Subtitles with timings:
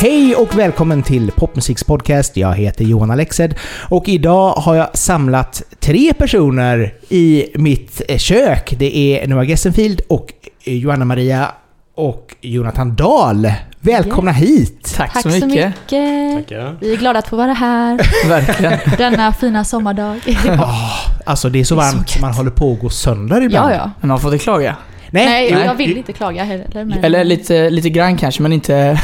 [0.00, 2.36] Hej och välkommen till Popmusiks podcast.
[2.36, 3.54] Jag heter Johan Alexed
[3.90, 8.74] och idag har jag samlat tre personer i mitt eh, kök.
[8.78, 10.32] Det är Noah Gessenfield och
[10.64, 11.48] Joanna Maria
[11.94, 13.52] och Jonathan Dahl.
[13.80, 14.94] Välkomna hit!
[14.96, 15.74] Tack, Tack så mycket.
[15.74, 16.76] Tackar.
[16.80, 18.78] Vi är glada att få vara här Verkligen.
[18.98, 20.20] denna fina sommardag.
[21.26, 23.72] Alltså det är så Det är så varmt man håller på att gå sönder ibland.
[23.72, 23.90] ja, ja.
[24.00, 24.76] Men man får inte klaga.
[25.14, 26.66] Nej, Nej, jag vill inte klaga heller.
[26.72, 26.92] Men...
[27.04, 29.00] Eller lite, lite grann kanske, men inte,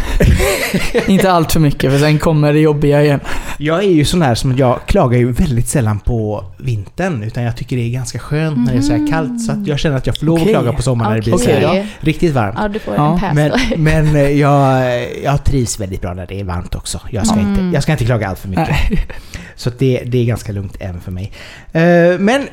[1.06, 3.20] inte allt för mycket för sen kommer det jobbiga igen.
[3.58, 7.22] Jag är ju sån här som jag klagar ju väldigt sällan på vintern.
[7.22, 9.40] Utan jag tycker det är ganska skönt när det är så här kallt.
[9.40, 11.36] Så att jag känner att jag får lov att klaga på sommaren när det blir
[11.38, 12.56] så här riktigt varmt.
[12.60, 13.52] Ja, du får Ja, en pass Men,
[13.82, 14.82] men eh, jag,
[15.24, 17.00] jag trivs väldigt bra när det är varmt också.
[17.10, 17.50] Jag ska, Mm.
[17.50, 18.68] inte, jag ska inte klaga allt för mycket.
[18.90, 19.06] Nej.
[19.56, 21.32] Så det, det är ganska lugnt även för mig.
[21.72, 22.48] Eh, Men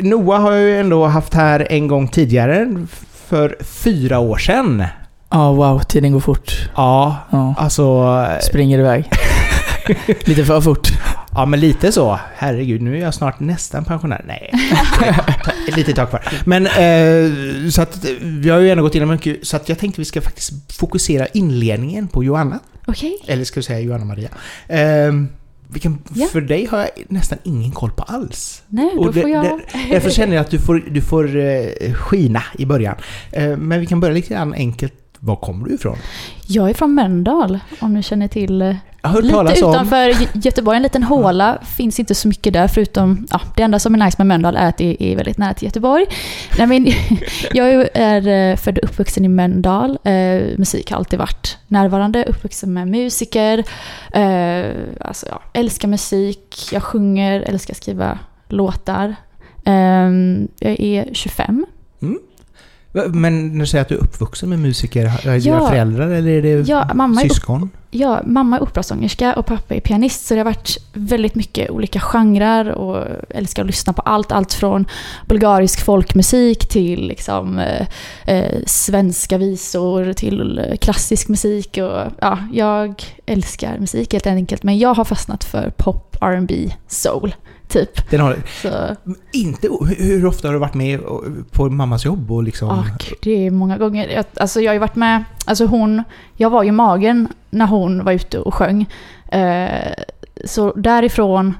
[0.00, 2.86] Noah har jag ju ändå haft här en gång tidigare.
[3.28, 4.84] För fyra år sedan.
[5.30, 6.70] Ja, wow, tiden går fort.
[6.76, 8.26] Ja, Ja, alltså...
[8.42, 9.10] springer iväg.
[10.24, 10.88] lite för fort.
[11.34, 12.18] Ja, men lite så.
[12.36, 14.24] Herregud, nu är jag snart nästan pensionär.
[14.26, 14.50] Nej,
[15.68, 16.22] ett litet tag kvar.
[16.44, 20.00] Men eh, så att vi har ju ändå gått igenom mycket, så att jag tänkte
[20.00, 22.58] vi ska faktiskt fokusera inledningen på Johanna.
[22.86, 23.16] Okej.
[23.26, 24.28] Eller ska vi säga Johanna Maria.
[24.68, 25.12] Eh,
[25.68, 26.26] vilken, Ja.
[26.26, 28.62] För dig har jag nästan ingen koll på alls.
[28.68, 29.44] Nej, då det- får jag...
[29.44, 32.94] det- Därför känner jag att du får, du får eh, skina i början.
[33.32, 34.94] Eh, men vi kan börja lite grann enkelt.
[35.20, 35.96] Var kommer du ifrån?
[36.46, 38.62] Jag är från Mölndal, om ni känner till.
[38.62, 39.70] eh, Jag har hört Lite talas om...
[39.70, 41.58] utanför Gö- Göteborg, en liten håla.
[41.76, 44.68] Finns inte så mycket där förutom, ja, det enda som är nice med Mölndal är
[44.68, 46.06] att det är väldigt nära till Göteborg.
[46.58, 46.86] Nej, men,
[47.52, 49.98] jag är eh, född och uppvuxen i Mölndal.
[50.04, 52.24] Eh, musik har alltid varit närvarande.
[52.24, 53.64] Uppvuxen med musiker.
[54.12, 54.66] Eh,
[55.00, 56.68] alltså, ja, älskar musik.
[56.72, 59.16] Jag sjunger, älskar att skriva låtar.
[59.64, 59.74] Eh,
[60.58, 61.66] jag är 25.
[62.92, 65.68] Men när du säger att du är uppvuxen med musiker, är det dina Ja.
[65.68, 67.70] föräldrar eller är det Ja, mamma är upp- syskon?
[67.90, 72.00] Ja, mamma är operasångerska och pappa är pianist så det har varit väldigt mycket olika
[72.00, 74.32] genrer och älskar att lyssna på allt.
[74.32, 74.84] Allt från
[75.26, 77.86] bulgarisk folkmusik till liksom, eh,
[78.26, 81.78] eh, svenska visor till klassisk musik.
[81.82, 87.34] Och, ja, jag älskar musik helt enkelt men jag har fastnat för pop, R&B, soul
[87.68, 88.10] typ.
[88.10, 88.36] Den har,
[89.32, 89.68] inte,
[89.98, 91.00] hur- ofta har du varit med
[91.52, 92.84] på mammas jobb och liksom...
[92.98, 94.08] gud, det är många gånger.
[94.08, 96.02] Jag, alltså jag har ju varit med, alltså hon,
[96.36, 98.86] jag var ju magen när hon var ute och sjöng.
[99.28, 99.92] Eh,
[100.44, 101.56] så därifrån,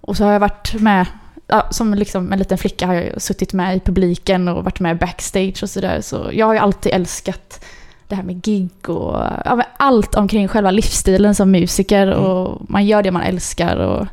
[0.00, 1.06] och så har jag varit med,
[1.46, 4.98] ja, som liksom en liten flicka har jag suttit med i publiken och varit med
[4.98, 6.00] backstage och sådär.
[6.00, 7.64] Så jag har ju alltid älskat
[8.08, 12.06] det här med gig och ja, allt omkring själva livsstilen som musiker.
[12.06, 12.24] Mm.
[12.24, 14.06] Och man gör det man älskar och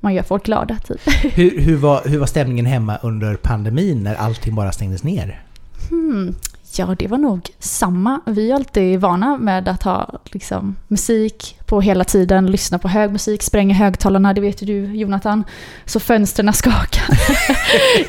[0.00, 1.00] man gör folk glada typ.
[1.34, 5.42] Hur, hur, var, hur var stämningen hemma under pandemin när allting bara stängdes ner?
[5.90, 6.34] Hmm.
[6.76, 8.20] Ja, det var nog samma.
[8.26, 13.12] Vi är alltid vana med att ha liksom, musik på hela tiden, lyssna på hög
[13.12, 15.44] musik, spränga högtalarna, det vet ju du Jonathan.
[15.84, 17.08] Så fönstren skakar.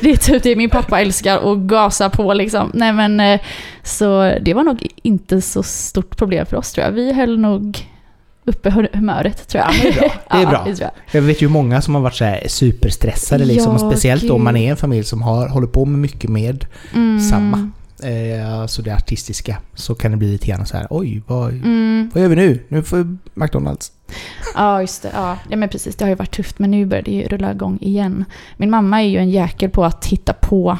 [0.00, 2.70] det är typ det min pappa älskar, att gasa på liksom.
[2.74, 3.40] Nej men, eh,
[3.82, 6.92] så det var nog inte så stort problem för oss tror jag.
[6.92, 7.86] Vi höll nog
[8.44, 9.74] uppe hu- humöret tror jag.
[10.30, 10.64] Ja, det är bra.
[10.64, 10.90] Det är Ja, det jag.
[11.12, 14.30] Jag vet ju många som har varit så superstressade liksom, Ja, speciellt gud.
[14.30, 16.64] om man är en familj som har, håller på med mycket med
[16.94, 17.20] Mm.
[17.20, 17.70] samma.
[18.02, 19.56] Eh, alltså det artistiska.
[19.74, 22.10] Så kan det bli lite grann så här, oj, vad, Mm.
[22.14, 22.64] vad gör vi nu?
[22.68, 23.92] Nu får vi McDonalds.
[24.54, 25.10] Ja, just det.
[25.14, 25.36] Ja.
[25.48, 25.96] ja, men precis.
[25.96, 28.24] Det har ju varit tufft, men nu börjar det ju rulla igång igen.
[28.56, 30.78] Min mamma är ju en jäkel på att hitta på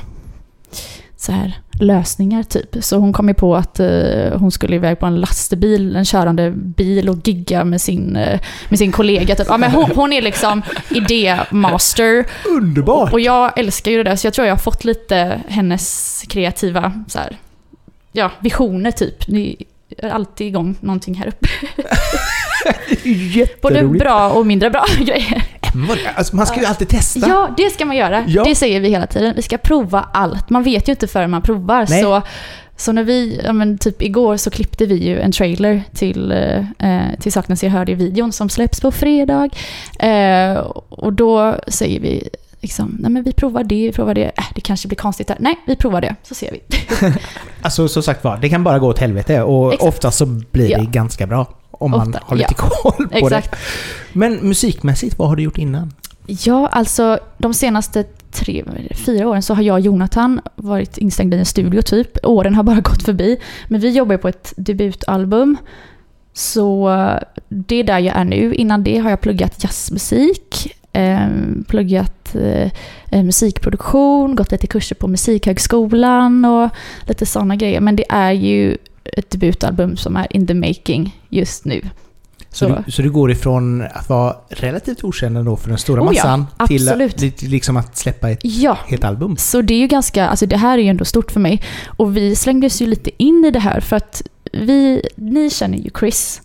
[1.17, 2.77] så här lösningar typ.
[2.81, 6.51] Så hon kom ju på att eh, hon skulle iväg på en lastbil, en körande
[6.51, 9.35] bil och gigga med sin, eh, med sin kollega.
[9.35, 9.47] Typ.
[9.49, 12.27] Ja, men hon, hon är liksom idémaster.
[12.49, 13.13] Underbart!
[13.13, 16.93] Och jag älskar ju det där, så jag tror jag har fått lite hennes kreativa
[17.09, 17.37] så här,
[18.13, 19.29] ja, visioner typ.
[19.29, 19.57] Ni
[19.99, 21.49] är alltid igång någonting här uppe.
[23.63, 25.45] Både bra och mindre bra grejer.
[26.15, 27.29] Alltså, man ska ju alltid testa.
[27.29, 28.25] Ja, det ska man göra.
[28.29, 28.45] Ja.
[28.45, 29.33] Det säger vi hela tiden.
[29.37, 30.51] Vi ska prova allt.
[30.51, 31.87] Man vet ju inte förrän man provar.
[31.89, 32.03] Nej.
[32.03, 32.23] Så,
[32.77, 36.33] så när vi, ja men typ igår så klippte vi ju en trailer till,
[36.79, 39.49] eh, till Saknas jag hörde i videon som släpps på fredag.
[39.99, 40.53] Eh,
[40.89, 42.29] och då säger vi
[42.61, 44.25] liksom, nej men vi provar det, vi provar det.
[44.25, 45.37] Äh, det kanske blir konstigt där.
[45.41, 46.61] Nej, vi provar det, så ser vi.
[47.63, 49.89] Alltså som sagt var, det kan bara gå åt helvete och Exakt.
[49.89, 50.91] ofta så blir det Ja.
[50.91, 51.47] ganska bra.
[51.81, 52.65] Om man Ofta, har lite ja.
[52.67, 53.51] koll på Exakt.
[53.51, 53.57] det.
[54.13, 55.93] Men musikmässigt, vad har du gjort innan?
[56.27, 58.65] Ja, alltså de senaste tre,
[59.07, 62.19] fyra åren så har jag och Jonathan varit instängda i en studio typ.
[62.23, 63.37] Åren har bara gått förbi.
[63.69, 65.57] Men vi jobbar på ett debutalbum.
[66.33, 66.89] Så
[67.49, 68.55] det är där jag är nu.
[68.55, 70.77] Innan det har jag pluggat jazzmusik.
[70.93, 71.29] eh,
[71.69, 76.71] pluggat eh, musikproduktion, gått lite kurser på Musikhögskolan och
[77.07, 77.81] lite sådana grejer.
[77.81, 81.81] Men det är ju ett debutalbum som är in the making just nu.
[82.53, 82.83] Så, Så.
[82.87, 86.13] du, så du går ifrån att vara relativt okänd ändå för den stora Oh ja,
[86.13, 87.17] massan till, absolut.
[87.37, 89.37] till liksom att släppa ett Ja, helt album?
[89.37, 91.63] Så det är ju ganska, alltså det här är ju ändå stort för mig.
[91.87, 95.91] Och vi slängdes ju lite in i det här för att vi, ni känner ju
[95.99, 96.43] Chris,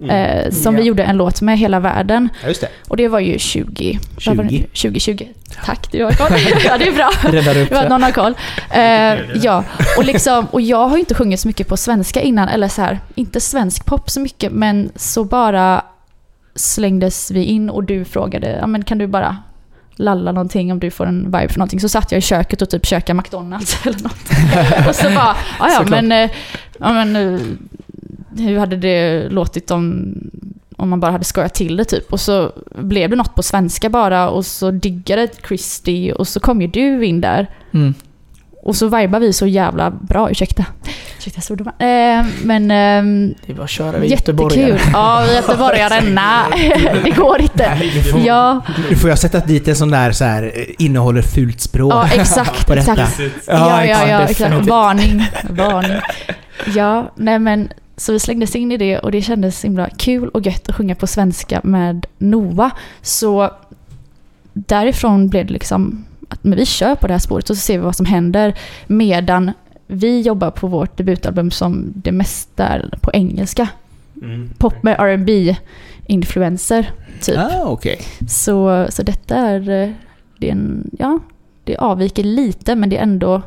[0.00, 0.80] eh, som Ja.
[0.80, 2.28] vi gjorde en låt med hela världen.
[2.42, 2.68] Ja, det.
[2.88, 4.50] Och det var ju 20, vad var det?
[4.72, 5.00] 20.
[5.00, 5.26] 2020.
[5.64, 6.30] Tack, du har koll.
[6.64, 7.10] ja, det är bra.
[7.32, 8.34] Räddade upp Det någon har koll.
[8.70, 9.64] Eh, ja,
[9.96, 13.00] och, liksom, och jag har inte sjungit så mycket på svenska innan, eller så här,
[13.14, 15.82] inte svensk pop så mycket, men så bara
[16.54, 19.36] slängdes vi in och du frågade, ja men kan du bara
[19.96, 21.80] lalla någonting om du får en vibe för någonting.
[21.80, 24.88] Så satt jag i köket och typ käkade McDonalds eller något.
[24.88, 26.30] och så bara, ja ja men, eh,
[26.78, 27.40] ja men eh,
[28.40, 30.14] hur hade det låtit om,
[30.76, 32.12] om man bara hade skojat till det typ.
[32.12, 36.60] Och så blev det något på svenska bara och så diggade Christy och så kom
[36.62, 37.46] ju du in där.
[37.74, 37.94] Mm.
[38.62, 40.64] Och så vibar vi så jävla bra, ursäkta.
[41.18, 41.74] Ursäkta svordomar.
[41.78, 44.58] Eh, men ehm, Det är bara att köra vid Göteborg.
[44.60, 44.90] jättekul.
[44.92, 46.42] Ja, vi är göteborgarna.
[47.04, 47.78] det går inte.
[48.26, 51.92] Ja, Nu får jag sätta dit en sån där så här eh, innehåller fult språk.
[51.92, 52.66] ja exakt.
[52.66, 52.92] på detta.
[52.92, 53.20] exakt.
[53.20, 54.66] Ja, Ja, ja, ja, exakt.
[54.66, 55.26] Varning.
[55.50, 56.00] Varning.
[56.74, 57.68] Ja, nej men
[57.98, 60.94] så vi slängdes in i det och det kändes himla kul och gött att sjunga
[60.94, 62.70] på svenska med Nova.
[63.02, 63.50] Så
[64.52, 67.78] därifrån blev det liksom att men vi kör på det här spåret och så ser
[67.78, 69.52] vi vad som händer medan
[69.86, 73.68] vi jobbar på vårt debutalbum som det mesta är på engelska.
[74.22, 74.50] Mm.
[74.58, 75.56] Pop med R&B
[76.06, 76.90] influenser
[77.20, 77.38] typ.
[77.38, 78.00] Ah, okej.
[78.28, 79.90] Så, så detta är, eh,
[80.38, 81.18] det är en, ja,
[81.64, 83.42] det avviker lite men det är ändå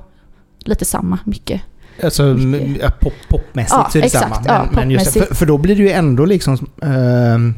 [0.59, 1.61] lite samma mycket.
[2.03, 2.37] Alltså
[2.81, 4.35] ja, pop, popmässigt Ja, så är det exakt.
[4.35, 4.45] samma.
[4.47, 7.55] Ja, Men, just, för, för då blir det ju ändå liksom ehm,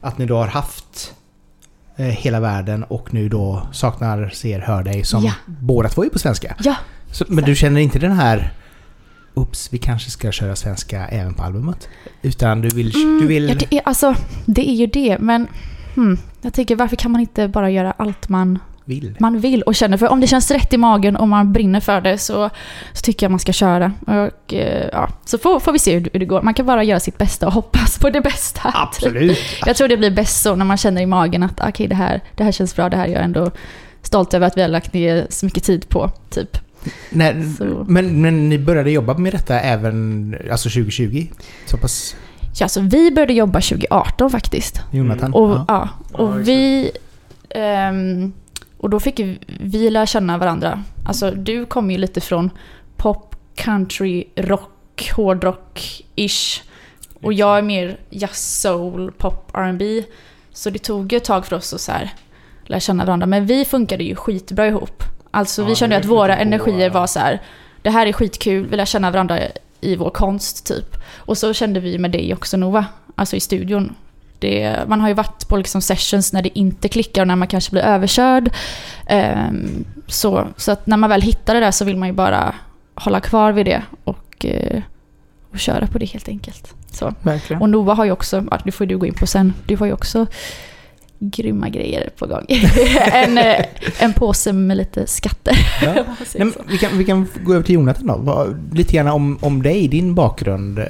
[0.00, 1.14] att ni då har haft
[1.96, 5.32] eh, hela världen och nu då saknar, ser, hör dig som Ja.
[5.46, 6.56] båda två är på svenska.
[6.58, 6.74] Ja,
[7.12, 8.52] Så, men du känner inte den här
[9.34, 11.88] Oops, vi kanske ska köra svenska även på albumet?
[12.22, 12.94] Utan du vill...
[12.96, 14.14] Mm, du vill ja, det, är, alltså,
[14.46, 15.46] det är ju det, men
[15.94, 19.16] hmm, jag tänker varför kan man inte bara göra allt man, vill.
[19.18, 19.96] man vill och känner?
[19.96, 22.50] För om det känns rätt i magen och man brinner för det så,
[22.92, 23.92] så tycker jag man ska köra.
[24.06, 26.42] Och, eh, ja, så får, får vi se hur, hur det går.
[26.42, 28.60] Man kan bara göra sitt bästa och hoppas på det bästa.
[28.74, 29.38] Absolut.
[29.66, 32.20] Jag tror det blir bäst så när man känner i magen att okej, det, här,
[32.34, 33.50] det här känns bra, det här är jag ändå
[34.02, 36.10] stolt över att vi har lagt ner så mycket tid på.
[36.30, 36.58] Typ.
[37.58, 37.84] Så.
[37.88, 41.26] men, men ni började jobba med detta även alltså 2020?
[41.66, 42.16] Så pass...
[42.58, 44.80] Ja, så vi började jobba 2018 faktiskt.
[44.90, 45.34] Jonathan?
[45.34, 45.64] Och, ja.
[45.68, 46.18] ja.
[46.18, 46.90] och vi...
[47.50, 48.32] ehm,
[48.84, 49.20] och då fick
[49.60, 50.82] vi lära känna varandra.
[51.04, 52.50] Alltså du kom ju lite från
[52.96, 56.62] pop, country, rock, hårdrock-ish.
[57.22, 60.04] Och jag är mer jazz, soul, pop, R&B.
[60.52, 62.10] Så det tog ju ett tag för oss att så här,
[62.64, 63.26] lära känna varandra.
[63.26, 65.02] Men vi funkade ju skitbra ihop.
[65.30, 67.42] Alltså Ja, vi kände att våra energier var så här.
[67.82, 69.38] Det här är skitkul, vi lär känna varandra
[69.80, 70.96] i vår konst typ.
[71.16, 73.94] Och så kände vi med dig också Nova, alltså i studion.
[74.38, 77.48] Det, man har ju varit på liksom sessions när det inte klickar och när man
[77.48, 78.50] kanske blir överkörd.
[79.06, 82.54] Ehm, så, så att när man väl hittar det där så vill man ju bara
[82.94, 84.82] hålla kvar vid det och, eh,
[85.50, 86.74] och köra på det helt enkelt.
[86.90, 87.14] Så.
[87.22, 87.62] Verkligen.
[87.62, 89.86] Och Nova har ju också, ja, det får du gå in på sen, du har
[89.86, 90.26] ju också
[91.18, 92.44] grymma grejer på gång.
[93.12, 93.64] en, eh,
[93.98, 95.56] en påse med lite skatter.
[95.82, 95.94] Ja.
[96.38, 98.16] Nej, vi, kan, vi kan gå över till Jonathan då.
[98.16, 100.78] Vad- Lite grann om, om dig, din bakgrund.
[100.78, 100.84] Eh,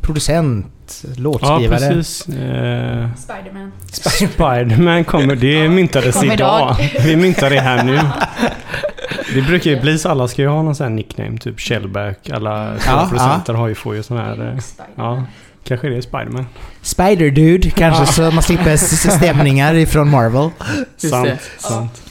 [0.00, 0.66] producent,
[1.04, 1.78] Ja, låtskrivare.
[1.94, 2.28] precis.
[2.28, 3.72] Eh, Spiderman.
[3.90, 6.76] Spiderman kommer, det myntades Kom idag.
[6.80, 7.02] idag.
[7.04, 7.98] Vi myntar det här nu.
[9.34, 12.30] Det brukar ju bli så, alla ska ju ha någon sån här nickname, typ Shellback.
[12.30, 14.58] Alla Ja, producenter har ju, får ju sån här...
[14.96, 15.24] Ja,
[15.68, 16.46] kanske det är Spiderman.
[16.82, 18.76] Spider-Dude kanske, så man slipper
[19.16, 20.50] stämningar ifrån Marvel.
[20.96, 22.02] Sant, sant,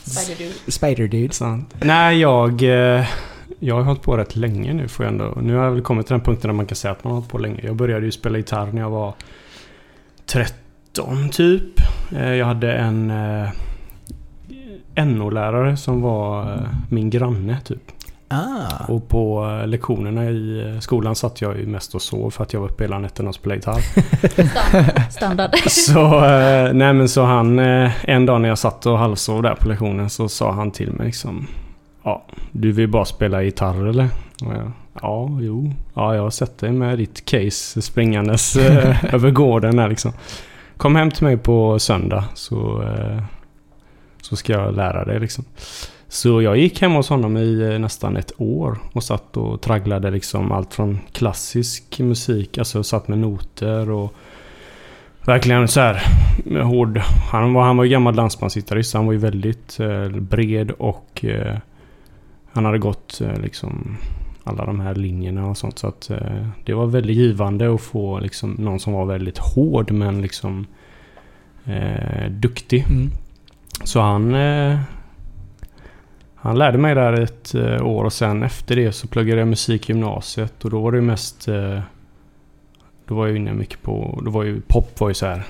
[0.68, 1.32] Spider-Dude.
[1.32, 1.76] sant.
[1.82, 2.64] Nej, jag...
[2.98, 3.06] eh,
[3.60, 5.38] Jag har hållit på rätt länge nu får jag ändå.
[5.42, 7.20] Nu har jag väl kommit till den punkten där man kan säga att man har
[7.20, 7.60] hållit på länge.
[7.64, 9.14] Jag började ju spela gitarr när jag var
[10.26, 11.64] 13 typ.
[12.16, 16.60] Eh, Jag hade en eh, NO-lärare som var
[16.90, 17.92] min granne typ.
[18.30, 18.86] Ah.
[18.88, 22.54] Och på eh, lektionerna i eh, skolan satt jag ju mest och sov för att
[22.54, 23.82] jag var uppe hela nätterna och spelade gitarr.
[25.10, 25.12] Standard.
[25.12, 25.52] Standard.
[25.70, 29.68] Så, eh, nej men så han, en dag när jag satt och halvsov där på
[29.70, 31.48] lektionen så sa han till mig liksom
[32.04, 34.10] Ja, du vill bara spela gitarr eller?
[34.46, 35.74] Och jag, ja, jo.
[35.94, 38.56] Ja, jag har sett dig med ditt case springandes
[39.14, 40.14] över gården där liksom.
[40.78, 42.84] Kom hem till mig på söndag så,
[44.22, 45.46] så ska jag lära dig liksom.
[46.10, 50.12] Så jag gick hem hos honom i eh, nästan ett år och satt och tragglade
[50.12, 54.14] liksom allt från klassisk musik, alltså satt med noter och
[55.28, 56.02] verkligen så här
[56.46, 56.98] med hård...
[57.32, 58.94] Han var, han var ju gammal dansbandsgitarrist.
[58.94, 61.58] Han var ju väldigt eh, bred och eh,
[62.52, 63.98] han hade gått eh, liksom
[64.44, 65.80] alla de här linjerna och sånt.
[65.80, 66.12] Så att
[66.66, 70.66] det var väldigt givande att få liksom någon som var väldigt hård men liksom
[72.30, 72.86] duktig.
[72.90, 73.10] Mm.
[73.84, 74.36] Så han...
[76.40, 79.90] Han lärde mig där ett eh, år och sen efter det så pluggade jag musik
[79.90, 81.48] i gymnasiet och då var det ju mest...
[81.48, 81.80] Eh,
[83.08, 84.22] då var jag inne mycket på...
[84.26, 85.44] Då var ju pop var ju så här.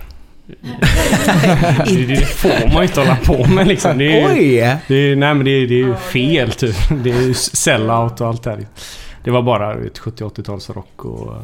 [1.85, 3.97] det, det får man ju inte hålla på med liksom.
[3.97, 4.77] Det är, ju- Oj!
[4.87, 6.75] det är, nej men det är, det är ju fel typ.
[7.03, 8.65] Det är ju sellout och allt det här.
[9.23, 11.41] Det var bara ett 70-80-talsrock och eh,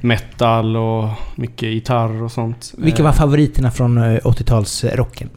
[0.00, 2.72] metal och mycket gitarr och sånt.
[2.78, 5.28] Vilka var favoriterna från eh, 80-talsrocken?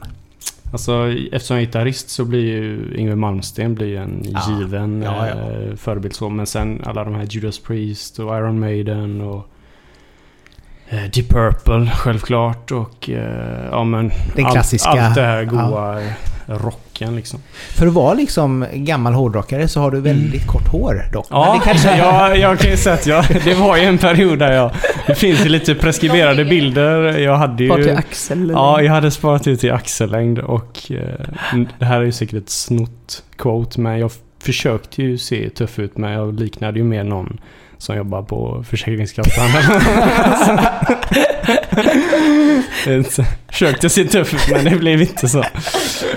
[0.76, 4.42] Alltså eftersom jag är gitarrist så blir ju Yngwie Malmsteen blir en Ja.
[4.60, 5.34] given Ja, ja.
[5.52, 6.30] eh, förebild så.
[6.30, 9.48] Men sen alla de här Judas Priest och Iron Maiden och
[10.90, 14.90] eh, Deep Purple självklart och eh, ja men Den klassiska.
[14.90, 16.12] allt, allt det här goa eh,
[16.96, 17.40] rocken liksom.
[17.70, 21.28] För att vara liksom gammal hårdrockare så har du väldigt kort hår dock.
[21.30, 21.98] Ja, det kanske...
[21.98, 24.72] jag, jag kan ju säga att jag, det var ju en period där jag...
[25.08, 27.18] Det finns ju lite preskriberade bilder.
[27.18, 27.92] Jag hade Var till ju...
[27.92, 28.50] Axel?
[28.54, 31.26] Ja, jag hade sparat ut till axellängd och eh,
[31.80, 35.98] det här är ju säkert ett snott quote men jag försökte ju se tuff ut
[35.98, 37.38] men jag liknade ju mer någon
[37.78, 39.50] som jobbar på Försäkringskassan.
[43.50, 45.44] Försökte se tuff ut men det blev inte så.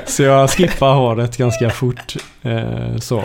[0.07, 2.15] Så jag skippade håret ganska fort.
[2.43, 3.25] Eh, så.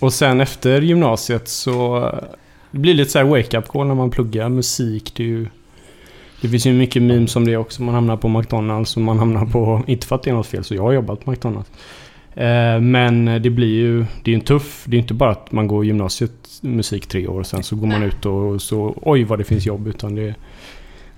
[0.00, 2.10] Och sen efter gymnasiet så
[2.70, 5.12] det blir lite så här wake-up call när man pluggar musik.
[5.16, 5.46] Det, ju,
[6.40, 7.82] det finns ju mycket memes om det också.
[7.82, 9.82] Man hamnar på McDonalds och man hamnar på...
[9.86, 11.70] Inte för att det är något fel, så jag har jobbat på McDonalds.
[12.34, 13.98] Eh, men det blir ju...
[13.98, 14.84] Det är ju en tuff...
[14.86, 17.86] Det är inte bara att man går gymnasiet musik tre år och sen så går
[17.86, 18.94] man ut och så...
[19.02, 19.86] Oj vad det finns jobb.
[19.86, 20.34] Utan det...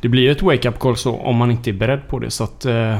[0.01, 2.31] Det blir ju ett wake-up call så om man inte är beredd på det.
[2.31, 2.65] Så att...
[2.65, 2.99] Eh,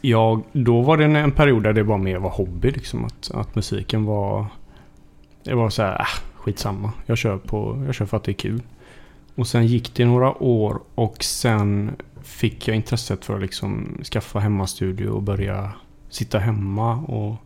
[0.00, 3.04] jag, då var det en, period där det var mer var hobby liksom.
[3.04, 4.46] Att, att musiken var...
[5.44, 6.92] Det var så här, äh, skitsamma.
[7.06, 8.62] Jag kör, på, jag kör för att det är kul.
[9.34, 14.38] Och sen gick det några år och sen fick jag intresset för att liksom skaffa
[14.38, 15.72] hemmastudio och börja
[16.10, 16.96] sitta hemma.
[16.96, 17.36] Och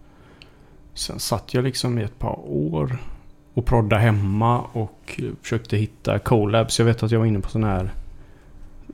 [0.94, 2.98] sen satt jag liksom i ett par år
[3.54, 6.78] och prodda hemma och försökte hitta collabs.
[6.78, 7.90] Jag vet att jag var inne på sån här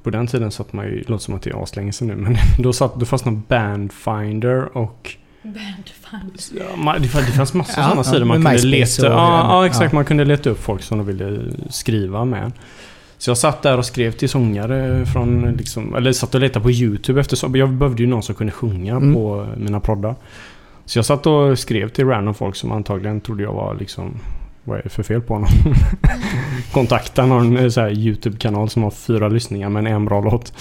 [0.02, 2.16] på den tiden satt man ju, det låter som att det är aslänge sedan nu,
[2.16, 5.16] men då, satt, då fanns någon Bandfinder och
[6.60, 9.06] Ja, man- det fanns, det fanns massor Ja, sådana ja, sidor man kunde leta.
[9.06, 9.66] Ja, ja, ja.
[9.66, 9.92] exakt.
[9.92, 12.52] Man kunde leta upp folk som de ville skriva med.
[13.18, 16.70] Så jag satt där och skrev till sångare från liksom, eller satt och letade på
[16.70, 19.14] YouTube efter så Jag behövde ju någon som kunde sjunga Mm.
[19.14, 20.14] på mina proddar.
[20.84, 24.14] Så jag satt och skrev till random folk som antagligen trodde jag var liksom
[24.64, 25.48] vad är det för fel på honom?
[26.72, 30.52] Kontakta någon eh, så YouTube-kanal som har fyra lyssningar men en bra låt.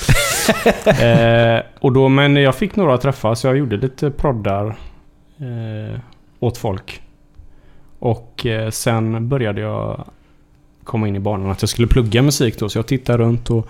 [1.02, 4.66] eh, och då, men jag fick några träffar så jag gjorde lite proddar
[5.38, 6.00] eh,
[6.40, 7.02] åt folk.
[8.00, 10.06] Och eh, sen började jag
[10.88, 12.70] komma in i banan att jag skulle plugga musik då.
[12.70, 13.68] Så jag tittade runt och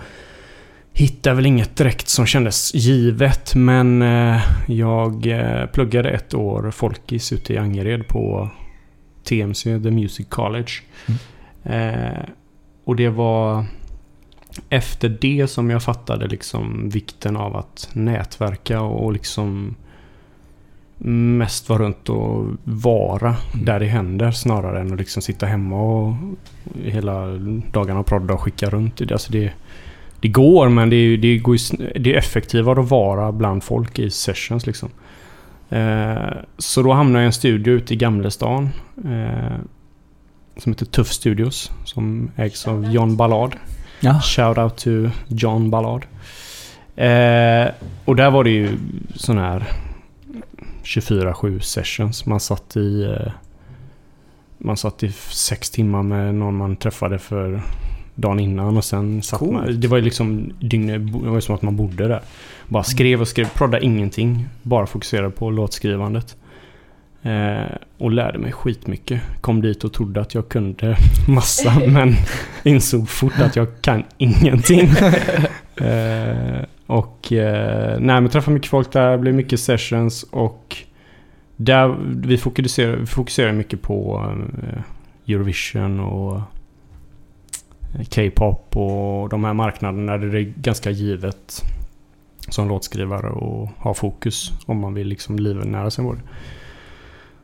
[0.94, 3.56] hittade väl inget direkt som kändes givet.
[3.56, 8.50] Men eh, jag eh, pluggade ett år folkis ute i Angered på
[9.24, 10.72] TMC, The Music College.
[11.64, 12.24] Eh,
[12.84, 13.66] och det var
[14.70, 19.76] efter det som jag fattade liksom vikten av att nätverka och liksom
[21.38, 23.66] mest vara runt och vara Mm.
[23.66, 26.14] där det händer snarare än att liksom sitta hemma och
[26.84, 27.26] hela
[27.72, 28.98] dagarna och prodda och skicka runt.
[28.98, 29.52] Det- Alltså det,
[30.20, 34.00] det går men det, är- det, går ju det är effektivare att vara bland folk
[34.00, 34.90] i sessions liksom.
[35.70, 36.18] Eh,
[36.58, 38.70] så då hamnade jag i en studio ute i Gamlestan.
[39.06, 39.58] Eh,
[40.58, 41.72] som heter Tuff Studios.
[41.86, 43.56] Som ägs av John Ballard.
[44.00, 44.20] Ja.
[44.22, 44.90] Shout out to
[45.28, 46.06] John Ballard.
[46.96, 47.68] Eh,
[48.06, 48.70] och där var det ju
[49.16, 49.64] sån här
[50.88, 52.26] 24-7 sessions.
[52.26, 53.04] Man satt i...
[53.04, 53.32] Eh,
[54.58, 57.62] man satt i sex timmar med någon man träffade för
[58.16, 59.52] dagen innan och sen satt Coolt.
[59.52, 59.80] man...
[59.80, 61.14] Det var ju liksom dygnet...
[61.14, 62.22] Det var ju som att man bodde där.
[62.68, 63.50] Bara skrev och skrev.
[63.50, 64.46] Prodda ingenting.
[64.64, 66.36] Bara fokuserade på låtskrivandet.
[67.22, 69.22] Eh, och lärde mig skitmycket.
[69.42, 72.16] Kom dit och trodde att jag kunde massa men
[72.64, 74.80] insåg fort att jag kan ingenting.
[75.76, 80.78] eh, och eh, nej men träffade mycket folk där, blev mycket sessions och
[81.56, 84.26] där vi fokuserar, vi fokuserar mycket på
[84.64, 84.82] eh,
[85.34, 86.36] Eurovision och
[87.96, 91.64] eh, K-pop och de här marknaderna där det är ganska givet
[92.50, 96.22] som låtskrivare och ha fokus om man vill liksom livnära sig på det.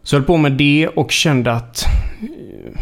[0.04, 1.84] Så jag höll på med det och kände att
[2.22, 2.80] eh,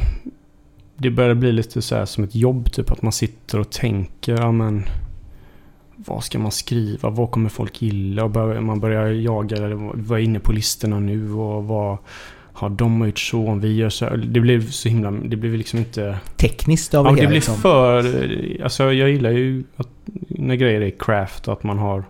[0.97, 4.33] det började bli lite så här som ett jobb typ att man sitter och tänker
[4.33, 4.85] ja men
[6.05, 7.09] vad ska man skriva?
[7.09, 8.23] Vad kommer folk gilla?
[8.23, 11.33] Och man börjar jaga, eller vad är inne på listorna nu?
[11.33, 11.97] Och vad
[12.53, 13.47] har de gjort så?
[13.47, 14.15] Om vi gör så?
[14.15, 15.11] Det blev så himla...
[15.11, 16.17] Det blev liksom inte...
[16.35, 17.55] Tekniskt av Ja, det hela blir liksom.
[17.55, 18.61] för...
[18.63, 19.89] Alltså jag gillar ju att,
[20.27, 22.03] när grejer är craft och att man har...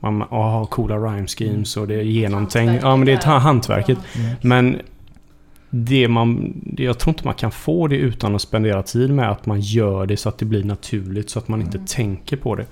[0.00, 2.82] Man har coola rhyme schemes och det är genomtänkt.
[2.82, 3.98] Ja, men det är hantverket.
[4.16, 4.36] Mm.
[4.42, 4.76] Men
[5.70, 6.54] det man...
[6.76, 10.06] Jag tror inte man kan få det utan att spendera tid med att man gör
[10.06, 11.86] det så att det blir naturligt så att man inte Mm.
[11.86, 12.66] tänker på det.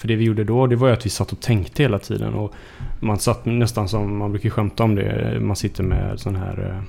[0.00, 2.34] För det vi gjorde då, det var ju att vi satt och tänkte hela tiden.
[2.34, 2.54] Och
[3.00, 6.82] man satt nästan som, man brukar skämta om det, man sitter med sån här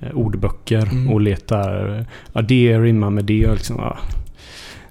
[0.00, 1.12] eh, ordböcker Mm.
[1.12, 3.52] och letar, eh, ja det rimmar med det.
[3.52, 3.98] Liksom, ja.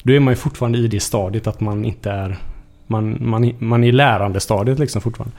[0.04, 2.38] Då är man ju fortfarande i det stadiet att man inte är,
[2.88, 5.36] man, man, man är i lärandestadiet liksom fortfarande.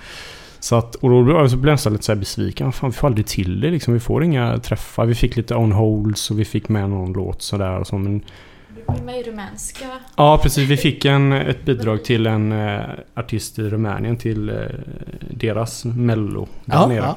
[0.61, 2.73] Så att, och då blev jag så nästan lite så här besviken.
[2.73, 3.95] Fan, vi får aldrig till det liksom.
[3.95, 5.07] Vi får inga träffar.
[5.07, 7.99] Vi fick lite on holds och vi fick med någon låt sådär och så.
[7.99, 8.23] Men
[8.77, 9.85] Du var ju med i rumänska.
[10.17, 10.69] Ja, precis.
[10.71, 12.81] Vi fick en, ett bidrag till en eh,
[13.15, 14.55] artist i Rumänien till eh,
[15.31, 16.97] deras mello där Ja, nere.
[16.97, 17.17] ja.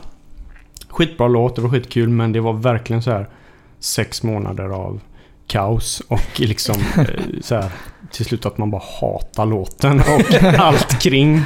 [0.89, 3.27] Skitbra låt, det var skitkul men det var verkligen så här
[3.79, 4.99] sex månader av
[5.47, 7.05] kaos och liksom eh,
[7.41, 7.71] så här
[8.11, 11.41] till slut att man bara hatar låten och allt kring.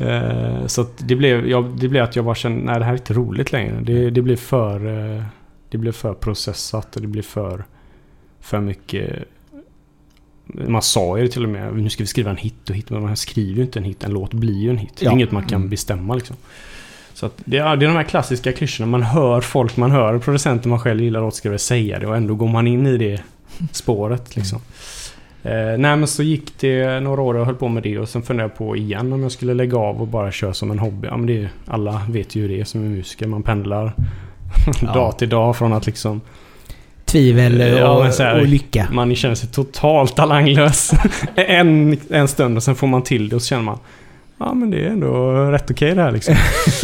[0.00, 2.92] Eh, så att det blev, jag, det blev att jag bara kände, nej det här
[2.92, 3.80] är inte roligt längre.
[3.82, 4.80] Det, det blev för,
[5.70, 7.64] det blev för processat och det blev för,
[8.40, 9.24] för mycket
[10.46, 12.90] man sa ju det till och med, nu ska vi skriva en hit och hit,
[12.90, 14.04] men man skriver ju inte en hit.
[14.04, 14.92] En låt blir ju en hit.
[14.98, 15.12] Det är Ja.
[15.12, 15.68] inget man kan Mm.
[15.70, 16.36] bestämma liksom.
[17.14, 18.90] Så att det, är, det är de här klassiska klyschorna.
[18.90, 22.48] Man hör folk, man hör producenter man själv gillar låtskrivare säga det och ändå går
[22.48, 23.22] man in i det
[23.72, 24.58] spåret liksom.
[25.42, 28.22] Eh, nej men så gick det några år och höll på med det och sen
[28.22, 31.08] funderade jag på igen om jag skulle lägga av och bara köra som en hobby.
[31.08, 33.26] Ja men det är, alla vet ju hur det är som är musiker.
[33.26, 33.92] Man pendlar
[34.82, 34.92] Ja.
[34.94, 36.20] dag till dag från att liksom
[37.10, 38.88] Tvivel Ja, och, så här- och lycka.
[38.92, 40.90] man känner sig totalt talanglös
[41.34, 43.78] en, en stund och sen får man till det och så känner man
[44.38, 46.34] Ja men det är ändå rätt okej det här liksom.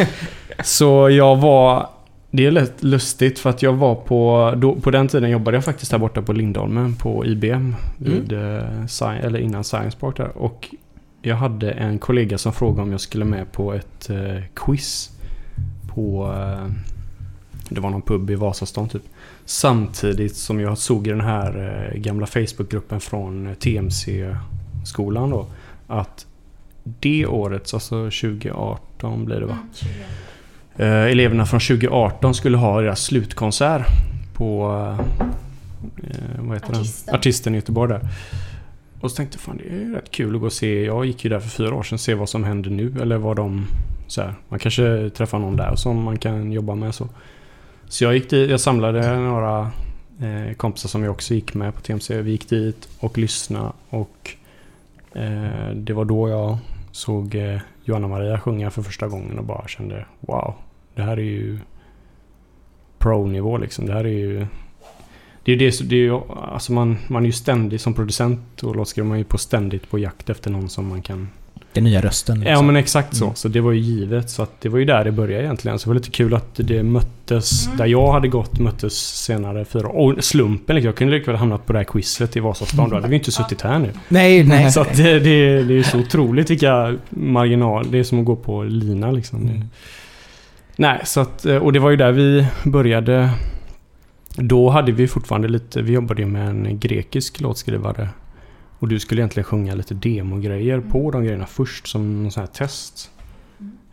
[0.64, 1.88] så jag var
[2.30, 5.64] Det är lätt lustigt för att jag var på då, På den tiden jobbade jag
[5.64, 10.68] faktiskt här borta på Lindholmen på IBM vid, eh, eller innan Science Park där och
[11.22, 15.10] Jag hade en kollega som frågade om jag skulle med på ett eh, quiz
[15.94, 16.72] På eh,
[17.68, 19.02] Det var någon pub i Vasastan typ
[19.46, 25.46] Samtidigt som jag såg i den här eh, gamla Facebookgruppen från eh, TMC-skolan då
[25.86, 26.26] att
[26.84, 29.58] det året, alltså 2018 blir det va?
[30.76, 33.86] Eh, eleverna från 2018 skulle ha deras slutkonsert
[34.34, 34.70] på
[36.02, 37.06] eh, vad heter Artisten.
[37.06, 37.14] den?
[37.14, 38.08] Artisten i Göteborg där.
[39.00, 40.84] Och så tänkte jag fan det är rätt kul att gå och se.
[40.84, 41.98] Jag gick ju där för fyra år sedan.
[41.98, 42.94] Se vad som händer nu.
[43.00, 43.66] Eller vad de...
[44.06, 47.08] Så här, man kanske träffar någon där som man kan jobba med så.
[47.88, 48.50] Så jag gick dit.
[48.50, 49.70] Jag samlade några
[50.20, 52.22] eh, kompisar som jag också gick med på TMC.
[52.22, 53.72] Vi gick dit och lyssnade.
[53.88, 54.30] Och
[55.12, 56.58] eh, det var då jag
[56.92, 60.54] såg eh, Johanna Maria sjunga för första gången och bara kände wow.
[60.94, 61.58] Det här är ju
[62.98, 63.86] pro-nivå liksom.
[63.86, 64.46] Det här är ju...
[65.44, 68.62] Det är ju det, det är ju, alltså man, man är ju ständigt som producent
[68.62, 71.28] och låtskrivare, man är ju på ständigt på jakt efter någon som man kan...
[71.76, 72.42] Den nya rösten.
[72.42, 72.66] Ja liksom.
[72.66, 73.24] men exakt så.
[73.24, 73.36] Mm.
[73.36, 74.30] Så det var ju givet.
[74.30, 75.78] Så att det var ju där det började egentligen.
[75.78, 77.78] Så det var lite kul att det möttes, Mm.
[77.78, 80.12] där jag hade gått möttes senare fyra år.
[80.12, 80.86] Och slumpen liksom.
[80.86, 82.88] Jag kunde lika väl hamnat på det här quizet i Vasastan.
[82.90, 83.90] Då hade vi inte suttit här nu.
[84.08, 84.72] Nej, nej.
[84.72, 87.90] Så att det, det, det är så otroligt vilka marginal.
[87.90, 89.42] Det är som att gå på lina liksom.
[89.42, 89.64] Mm.
[90.76, 93.30] Nej, så att, och det var ju där vi började.
[94.36, 98.08] Då hade vi fortfarande lite, vi jobbade ju med en grekisk låtskrivare.
[98.78, 102.46] Och du skulle egentligen sjunga lite demogrejer på de grejerna först som någon sån här
[102.46, 103.10] test.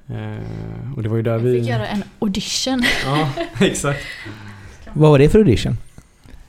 [0.08, 1.60] Eh, och det var ju där Jag vi...
[1.60, 2.84] fick göra en audition.
[3.06, 4.00] Ja, exakt.
[4.94, 5.78] Vad var det för audition?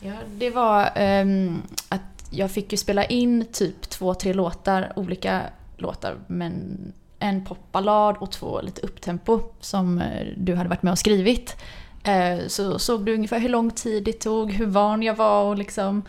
[0.00, 5.40] Ja, det var ehm, att jag fick ju spela in typ två, tre låtar, olika
[5.76, 6.78] låtar, men
[7.18, 11.56] en popballad och två lite upptempo som eh, du hade varit med och skrivit.
[12.04, 15.58] Eh, Så såg du ungefär hur lång tid det tog, hur van jag var och
[15.58, 16.02] liksom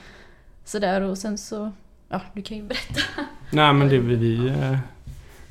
[0.66, 1.72] sådär och sen så,
[2.10, 3.02] ja du kan ju berätta.
[3.52, 4.48] Nej men det vi...
[4.48, 4.78] eh,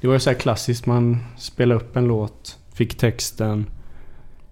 [0.01, 0.87] Det var ju så här klassiskt.
[0.87, 3.67] Man spelade upp en låt, fick texten,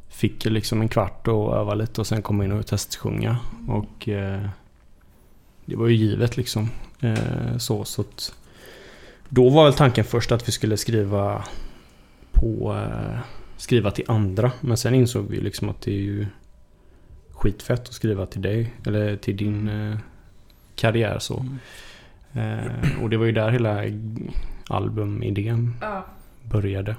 [0.08, 3.36] fick liksom en kvart och öva lite och sen komma in och testsjunga.
[3.68, 4.48] Och eh,
[5.66, 6.70] det var ju givet liksom.
[7.00, 8.34] Eh, så, så att,
[9.28, 11.44] då var väl tanken först att vi skulle skriva
[12.32, 12.74] på...
[12.76, 13.18] Eh,
[13.56, 14.52] skriva till andra.
[14.60, 16.26] Men sen insåg vi liksom att det är ju
[17.30, 18.72] skitfett att skriva till dig.
[18.86, 19.98] Eller till din eh,
[20.76, 21.46] karriär så.
[22.34, 23.82] Eh, och det var ju där hela
[24.68, 26.04] albumidén Ja.
[26.50, 26.96] började.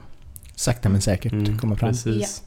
[0.56, 1.90] Sakta men säkert Mm, komma fram.
[1.90, 2.44] Precis.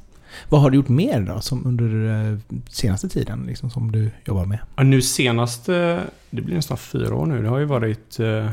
[0.48, 4.44] Vad har du gjort mer då, som under eh, senaste tiden, liksom, som du jobbar
[4.44, 4.58] med?
[4.76, 7.42] Ja, nu senaste, det blir nästan fyra år nu.
[7.42, 8.20] Det har ju varit...
[8.20, 8.50] Eh,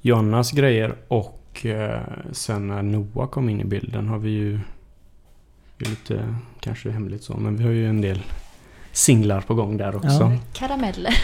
[0.00, 2.00] Johannas grejer och eh,
[2.32, 4.60] sen när Noah kom in i bilden har vi ju...
[5.78, 8.22] Det är lite kanske hemligt så, men vi har ju en del
[8.96, 10.08] singlar på gång där också.
[10.08, 10.32] Ja.
[10.52, 11.14] Karameller.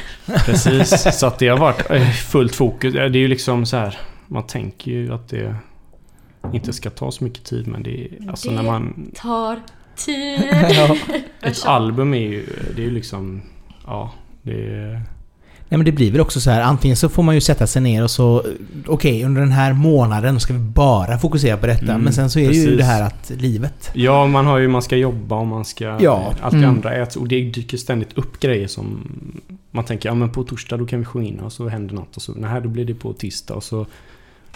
[0.46, 2.94] Precis, så att det har varit eh, fullt fokus.
[2.94, 3.98] Det är ju liksom så här.
[4.26, 5.56] Man tänker ju att det
[6.52, 8.28] inte ska ta så mycket tid men det är...
[8.30, 9.10] Alltså Det- när man...
[9.14, 9.60] Tar
[9.96, 10.40] tid.
[10.70, 10.96] Ja.
[11.42, 12.46] Ett album är ju...
[12.76, 13.42] Det är ju liksom...
[13.86, 15.02] Ja, det är...
[15.72, 17.82] Nej men det blir väl också så här, antingen så får man ju sätta sig
[17.82, 18.44] ner och så...
[18.86, 21.92] Okej, under den här månaden ska vi bara fokusera på detta.
[21.92, 22.78] Mm, men sen så är det ju precis.
[22.78, 23.90] det här att livet...
[23.94, 24.68] Ja, man har ju...
[24.68, 25.98] Man ska jobba och man ska...
[26.00, 26.32] Ja.
[26.40, 26.70] Allt det Mm.
[26.70, 27.16] andra äts.
[27.16, 29.08] Och det dyker ständigt upp grejer som...
[29.70, 32.16] Man tänker, ja men på torsdag då kan vi sjunga in och så händer något
[32.16, 32.32] och så...
[32.32, 33.86] Nej, då blir det på tisdag och så...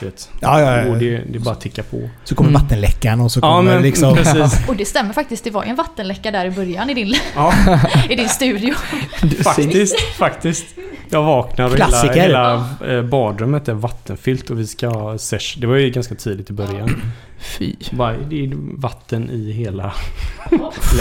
[0.00, 0.30] Vet.
[0.40, 0.90] Ja, ja, ja.
[0.90, 2.10] Och det, det är bara att ticka på.
[2.24, 2.62] Så kommer Mm.
[2.62, 4.16] vattenläckan och så Ja, kommer men liksom...
[4.16, 4.58] precis.
[4.68, 7.52] Och det stämmer faktiskt, det var ju en vattenläcka där i början i din, Ja,
[8.10, 8.74] i din studio.
[9.44, 10.66] Faktiskt, faktiskt.
[11.10, 12.14] Jag vaknar och Klassiker.
[12.14, 15.56] hela, hela eh, badrummet är vattenfyllt och vi ska ha sesh.
[15.60, 17.02] Det var ju ganska tidigt i början.
[17.38, 17.74] Fy.
[17.90, 19.92] Bara, det är vatten i hela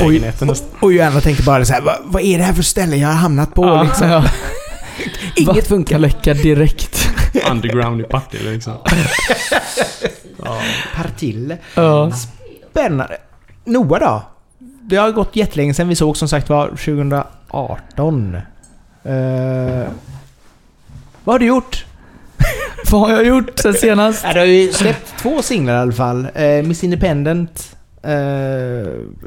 [0.02, 0.50] lägenheten.
[0.80, 3.16] och Johanna tänkte bara så här, vad, vad är det här för ställe jag har
[3.16, 3.66] hamnat på?
[3.66, 3.84] Ja.
[3.84, 4.10] Liksom.
[4.10, 4.24] Ja.
[5.36, 6.00] Inget funkar.
[6.00, 7.10] Vattenläcka direkt.
[7.52, 8.74] Underground i Partille liksom.
[10.44, 10.62] Ja.
[10.96, 11.58] Partille.
[11.76, 12.12] Ja.
[12.72, 13.18] Spännande.
[13.66, 14.24] Noah då?
[14.82, 18.36] Det har gått jättelänge sedan vi såg som sagt var 2018.
[18.36, 19.88] Eh,
[21.24, 21.86] vad har du gjort?
[22.92, 24.24] Vad har jag gjort sen senast?
[24.24, 26.28] Ja, du har ju släppt två singlar i alla fall.
[26.36, 27.75] Eh, Miss Independent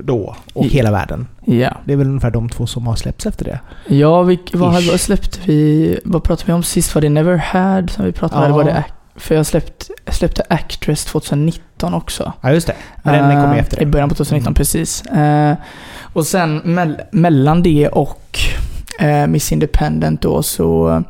[0.03, 1.27] då och I- Hela Världen.
[1.45, 1.71] Ja.
[1.85, 3.61] Det är väl ungefär de två som har släppts efter det.
[3.95, 4.91] Ja, vi, vad, Ish.
[4.91, 5.99] vad släppte vi?
[6.05, 6.95] Vad pratade vi om sist?
[6.95, 8.45] Var det Never Had som vi pratade om?
[8.45, 8.85] Eller var det
[9.17, 12.33] För jag släppt, jag släppte Actress 2019 också.
[12.41, 12.75] Ja, just det.
[13.03, 13.91] Men den Eh, kom ju efter I det.
[13.91, 14.55] början på 2019, Mm.
[14.55, 15.03] precis.
[15.07, 15.55] Eh,
[16.12, 18.38] och sen mell- mellan det och
[19.01, 20.88] eh, Miss Independent då så...
[20.91, 21.01] eh,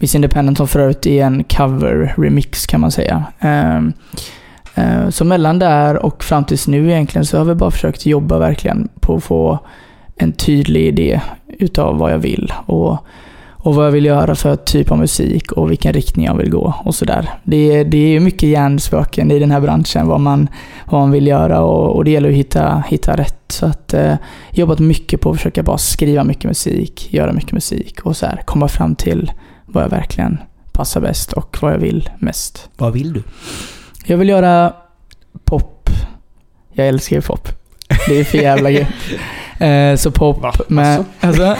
[0.00, 3.24] Miss Independent har för övrigt är en cover-remix kan man säga.
[3.40, 3.82] Eh, eh,
[4.78, 8.38] Eh, så mellan där och fram tills nu egentligen så har vi bara försökt jobba
[8.38, 9.58] verkligen på att få
[10.16, 11.20] en tydlig idé
[11.58, 12.52] utav vad jag vill.
[12.66, 12.98] Och,
[13.60, 16.74] och vad jag vill göra för typ av musik och vilken riktning jag vill gå
[16.84, 17.28] och sådär.
[17.44, 20.48] Det, är- det är ju mycket hjärnspöken i den här branschen, vad man,
[20.90, 23.34] vad man vill göra och, och det gäller att hitta, hitta rätt.
[23.48, 24.14] Så att eh,
[24.50, 28.42] jobbat mycket på att försöka bara skriva mycket musik, göra mycket musik och så här,
[28.44, 29.32] komma fram till
[29.66, 30.38] vad jag verkligen
[30.72, 32.68] passar bäst och vad jag vill mest.
[32.76, 33.22] Vad vill du?
[34.10, 34.72] Jag vill göra
[35.44, 35.90] pop.
[36.72, 37.48] Jag älskar ju pop.
[38.08, 38.88] Det är för jävla gött.
[39.60, 40.52] Eh, så pop Va?
[40.68, 41.04] med...
[41.20, 41.42] Alltså,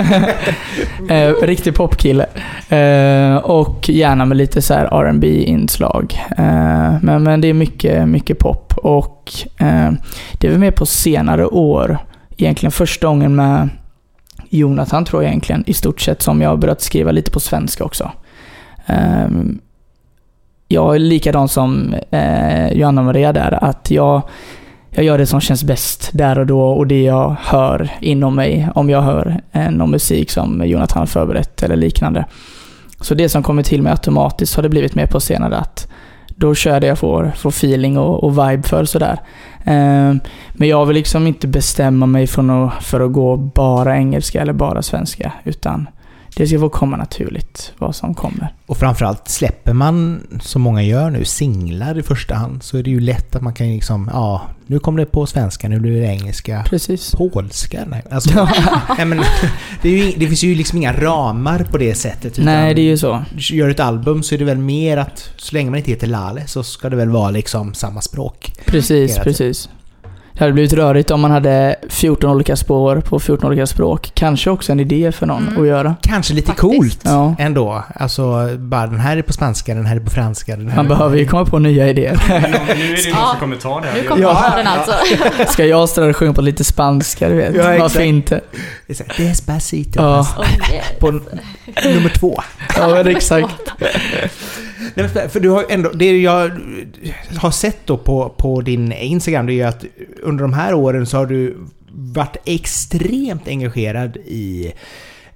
[1.11, 2.27] eh, riktig popkille.
[2.69, 8.09] Eh, och gärna med lite så här rb inslag eh, men, men det är mycket,
[8.09, 8.75] mycket pop.
[8.77, 9.91] Och eh,
[10.33, 11.99] det är väl mer på senare år.
[12.37, 13.69] Egentligen första gången med
[14.49, 17.85] Jonathan tror jag egentligen i stort sett som jag har börjat skriva lite på svenska
[17.85, 18.13] också.
[20.71, 24.23] Jag är likadan som eh, Johanna Maria där, att jag,
[24.91, 28.69] jag gör det som känns bäst där och då och det jag hör inom mig.
[28.75, 32.25] Om jag hör eh, någon musik som Jonathan har förberett eller liknande.
[33.01, 35.89] Så det som kommer till mig automatiskt har det blivit mer på senare att
[36.29, 39.21] då kör det jag får, får feeling och, och vibe för sådär.
[39.65, 40.15] Eh,
[40.53, 44.53] men jag vill liksom inte bestämma mig för att, för att gå bara engelska eller
[44.53, 45.89] bara svenska, utan
[46.39, 48.55] det ska få komma naturligt vad som kommer.
[48.67, 52.91] Och framförallt, släpper man, som många gör nu, singlar i första hand så är det
[52.91, 56.07] ju lätt att man kan liksom, ja, nu kommer det på svenska, nu blir det
[56.07, 56.65] engelska.
[56.67, 57.15] Precis.
[57.15, 57.85] Polska?
[57.87, 58.49] Nej, alltså,
[58.97, 59.21] nej men
[59.83, 62.39] det, ju, det finns ju liksom inga ramar på det sättet.
[62.39, 63.25] Nej, det är ju så.
[63.37, 66.47] Gör ett album så är det väl mer att, så länge man inte heter Lale
[66.47, 68.53] så ska det väl vara liksom samma språk.
[68.67, 69.69] Precis, precis.
[70.39, 74.11] Det hade blivit rörigt om man hade 14 olika spår på 14 olika språk.
[74.15, 75.61] Kanske också en idé för någon Mm.
[75.63, 75.97] att göra.
[76.03, 76.61] Kanske lite Faktiskt.
[76.77, 77.35] coolt Ja.
[77.39, 77.85] ändå.
[77.95, 80.57] Alltså, bara den här är på spanska, den här är på franska.
[80.57, 82.23] Den här Man behöver ju komma på nya idéer.
[82.29, 83.95] Nu är det ju någon som kommer ta det här.
[83.95, 84.53] Nu kommer Ja.
[84.57, 84.93] den alltså.
[85.53, 87.55] Ska jag där och sjunga på lite spanska, du vet.
[87.55, 87.81] Ja, exakt.
[87.81, 88.41] Varför inte?
[88.87, 90.01] Det är Despacito.
[90.03, 90.21] Ja.
[90.21, 90.87] Oh, yeah.
[91.01, 91.11] På
[91.85, 92.43] nummer två.
[92.79, 93.55] Ja, men exakt.
[94.99, 96.51] Nej, men för- du har ändå, det jag
[97.37, 99.85] har sett då på, på din Instagram, det är ju att
[100.23, 101.57] under de här åren så har du
[101.93, 104.73] varit extremt engagerad i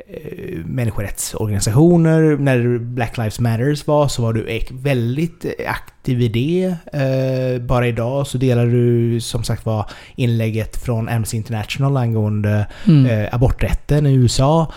[0.09, 2.37] eh, människorättsorganisationer.
[2.37, 6.75] När Black Lives Matters var så var du väldigt aktiv i det.
[6.93, 13.07] Eh, bara idag så delar du som sagt var inlägget från Amnesty International angående Mm.
[13.07, 14.73] eh, aborträtten i USA.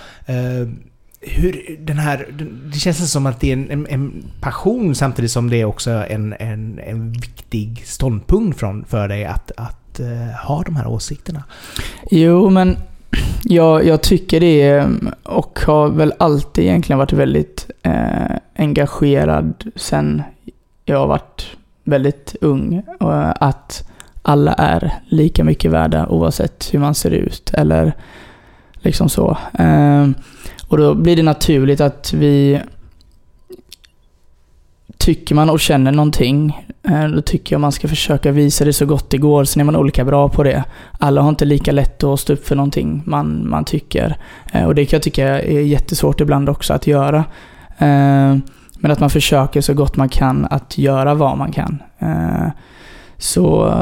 [1.27, 2.27] Hur den här,
[2.73, 5.91] det känns som att det är en, en, en passion samtidigt som det är också
[5.91, 11.43] en, en, en viktig ståndpunkt från, för dig att, att eh, ha de här åsikterna.
[12.11, 12.77] Jo, men
[13.43, 14.87] jag, jag tycker det
[15.23, 20.23] och har väl alltid egentligen varit väldigt eh, engagerad sen
[20.85, 22.83] jag har varit väldigt ung.
[22.99, 23.89] Och att
[24.21, 27.93] alla är lika mycket värda oavsett hur man ser ut eller
[28.73, 29.37] liksom så.
[29.59, 30.07] Eh,
[30.67, 32.61] och då blir det naturligt att vi
[34.97, 38.85] Tycker man och känner någonting, eh, då tycker jag man ska försöka visa det så
[38.85, 39.43] gott det går.
[39.43, 40.63] Sen är man olika bra på det.
[40.99, 44.17] Alla har inte lika lätt att stå upp för någonting man, man tycker.
[44.53, 47.17] Eh, och det kan jag tycka är jättesvårt ibland också att göra.
[47.77, 48.35] Eh,
[48.79, 51.83] men att man försöker så gott man kan att göra vad man kan.
[53.17, 53.73] Så,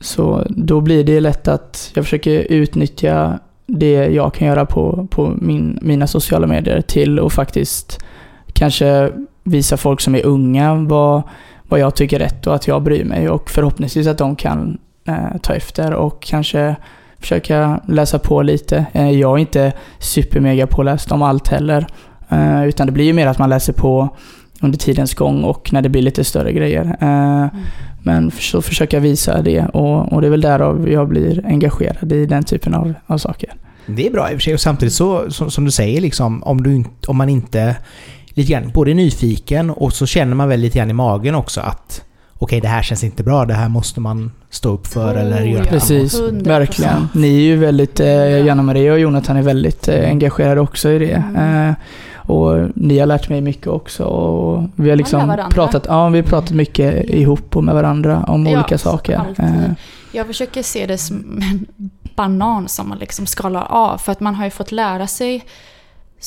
[0.00, 3.38] så då blir det lätt att jag försöker utnyttja
[3.78, 8.04] det jag kan göra på, på min, mina sociala medier till att faktiskt
[8.52, 9.10] kanske
[9.44, 11.22] visa folk som är unga vad,
[11.68, 14.78] vad jag tycker är rätt och att jag bryr mig och förhoppningsvis att de kan
[15.04, 16.76] eh, ta efter och kanske
[17.18, 18.86] försöka läsa på lite.
[18.92, 21.86] Eh, jag är inte supermega påläst om allt heller,
[22.28, 24.08] eh, utan det blir ju mer att man läser på
[24.60, 26.96] under tidens gång och när det blir lite större grejer.
[27.00, 27.50] Eh, mm.
[28.02, 32.26] Men så försöka visa det och, och det är väl därav jag blir engagerad i
[32.26, 33.54] den typen av, av saker.
[33.86, 36.42] Det är bra i och för sig och samtidigt så, som, som du säger, liksom,
[36.42, 37.76] om, du, om man inte
[38.28, 42.04] lite grann både nyfiken och så känner man väl lite grann i magen också att
[42.34, 45.20] okej, okay, det här känns inte bra, det här måste man stå upp för oh,
[45.20, 45.64] eller göra.
[45.64, 46.48] Precis, 100%.
[46.48, 47.08] verkligen.
[47.14, 50.98] Ni är ju väldigt, eh, Janna Maria och Jonathan är väldigt eh, engagerade också i
[50.98, 51.24] det.
[51.36, 51.68] Mm.
[51.68, 51.74] Eh,
[52.26, 54.04] och ni har lärt mig mycket också.
[54.04, 57.20] Och vi har liksom pratat, ja, vi har pratat mycket mm.
[57.20, 59.34] ihop och med varandra om ja, olika saker.
[59.38, 59.72] Eh.
[60.12, 61.66] Jag försöker se det som en
[62.16, 63.98] banan som man liksom skalar av.
[63.98, 65.44] För att man har ju fått lära sig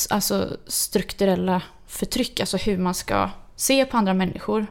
[0.10, 4.67] alltså strukturella förtryck, alltså hur man ska se på andra människor.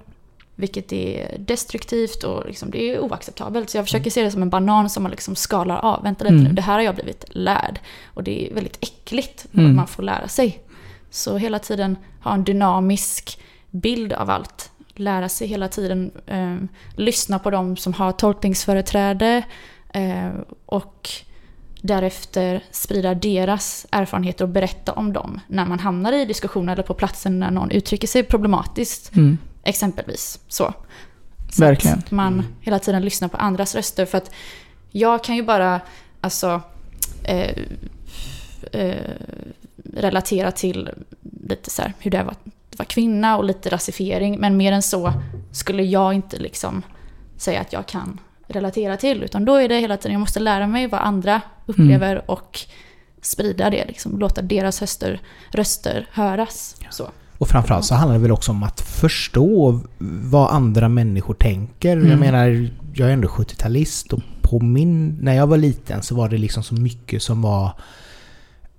[0.56, 3.70] Vilket är destruktivt och liksom, det är oacceptabelt.
[3.70, 6.02] Så jag försöker se det som en banan som man liksom skalar av.
[6.02, 6.44] Vänta lite mm.
[6.44, 7.80] nu, det här har jag blivit lärd.
[8.14, 9.66] Och det är väldigt äckligt mm.
[9.66, 10.60] vad man får lära sig.
[11.14, 13.38] Så hela tiden ha en dynamisk
[13.70, 14.70] bild av allt.
[14.94, 16.56] Lära sig hela tiden, eh,
[16.96, 19.42] lyssna på de som har tolkningsföreträde
[19.92, 20.30] eh,
[20.66, 21.10] och
[21.80, 26.94] därefter sprida deras erfarenheter och berätta om dem när man hamnar i diskussioner eller på
[26.94, 29.16] platsen när någon uttrycker sig problematiskt.
[29.16, 29.38] Mm.
[29.62, 30.40] Exempelvis.
[30.48, 30.74] Så.
[31.50, 31.98] så Verkligen.
[31.98, 32.46] Att man mm.
[32.60, 34.06] hela tiden lyssnar på andras röster.
[34.06, 34.30] För att
[34.90, 35.80] jag kan ju bara
[36.20, 36.62] alltså,
[37.24, 37.56] eh,
[38.72, 38.96] eh,
[39.96, 40.90] relatera till
[41.48, 42.38] lite så här, hur det är att
[42.76, 44.40] vara kvinna och lite rasifiering.
[44.40, 45.12] Men mer än så
[45.52, 46.82] skulle jag inte liksom
[47.36, 49.22] säga att jag kan relatera till.
[49.22, 52.24] Utan då är det hela tiden, jag måste lära mig vad andra upplever mm.
[52.26, 52.60] och
[53.22, 53.84] sprida det.
[53.84, 56.76] Liksom, låta deras röster, röster höras.
[56.90, 57.10] Så.
[57.38, 59.80] Och framförallt så handlar det väl också om att förstå
[60.22, 61.96] vad andra människor tänker.
[61.96, 62.10] Mm.
[62.10, 66.28] Jag menar, jag är ändå 70-talist och på min, när jag var liten så var
[66.28, 67.72] det liksom så mycket som var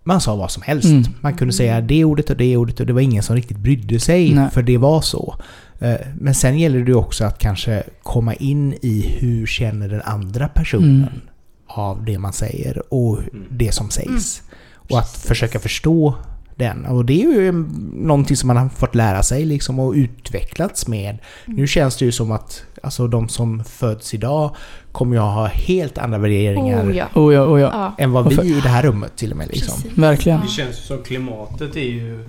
[0.07, 0.87] man sa vad som helst.
[0.87, 1.03] Mm.
[1.21, 3.99] Man kunde säga det ordet och det ordet och det var ingen som riktigt brydde
[3.99, 4.49] sig Nej.
[4.51, 5.35] för det var så.
[5.79, 10.47] Eh, men sen gäller det också att kanske komma in i hur känner den andra
[10.47, 11.21] personen mm.
[11.67, 13.45] av det man säger och mm.
[13.49, 14.41] det som sägs.
[14.41, 14.55] Mm.
[14.89, 16.15] Och att försöka förstå
[16.55, 16.85] den.
[16.85, 17.51] Och det är ju
[17.93, 21.09] någonting som man har fått lära sig liksom och utvecklats med.
[21.09, 21.59] Mm.
[21.59, 24.55] Nu känns det ju som att alltså, de som föds idag
[24.91, 27.05] kommer ju ha helt andra värderingar oh, ja.
[27.13, 27.95] Oh, ja, oh, ja.
[27.97, 29.47] än vad vi i det här rummet till och med.
[29.47, 29.89] Liksom.
[29.95, 30.41] Verkligen.
[30.41, 32.25] Det känns som klimatet är ju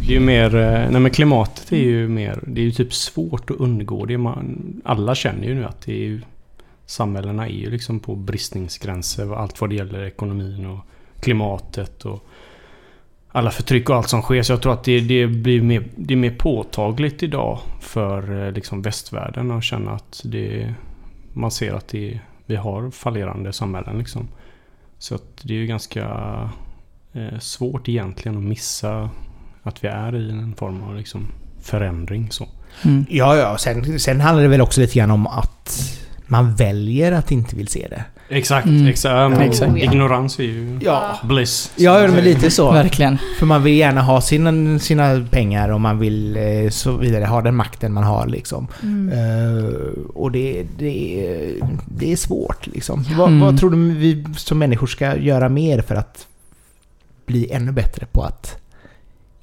[0.00, 2.94] det är ju mer, eh, nej men klimatet är ju mer, det är ju typ
[2.94, 4.18] svårt att undgå det.
[4.18, 6.20] Man, alla känner ju nu att det är ju,
[6.86, 9.36] samhällena är ju liksom på bristningsgränser.
[9.36, 10.78] Allt vad det gäller ekonomin och
[11.20, 12.27] klimatet och
[13.32, 14.42] alla förtryck och allt som sker.
[14.42, 18.52] Så jag tror att det, det blir mer, det är mer påtagligt idag för eh,
[18.52, 20.74] liksom västvärlden att känna att det,
[21.32, 23.98] man ser att det, vi har fallerande samhällen.
[23.98, 24.28] Liksom.
[24.98, 26.04] Så att det är ju ganska
[27.12, 29.10] eh, svårt egentligen att missa
[29.62, 31.26] att vi är i en form av liksom
[31.62, 32.30] förändring.
[32.30, 32.48] Så.
[32.84, 33.06] Mm.
[33.08, 33.58] Ja, ja.
[33.58, 37.68] Sen, sen handlar det väl också lite grann om att man väljer att inte vill
[37.68, 38.04] se det.
[38.30, 38.86] Exakt, mm.
[38.86, 39.40] exakt.
[39.40, 39.76] Exakt.
[39.76, 41.18] Ignorans är ju ja.
[41.22, 41.72] bliss.
[41.76, 42.72] Ja, men lite så.
[42.72, 43.18] Verkligen.
[43.38, 47.42] För man vill gärna ha sina, sina pengar och man vill eh, så vidare ha
[47.42, 48.66] den makten man har liksom.
[48.82, 49.18] Mm.
[49.18, 49.74] Uh,
[50.14, 51.54] och det, det,
[51.86, 53.04] det är svårt liksom.
[53.04, 53.18] Mm.
[53.18, 56.26] Vad, vad, tror du vi som människor ska göra mer för att
[57.26, 58.56] bli ännu bättre på att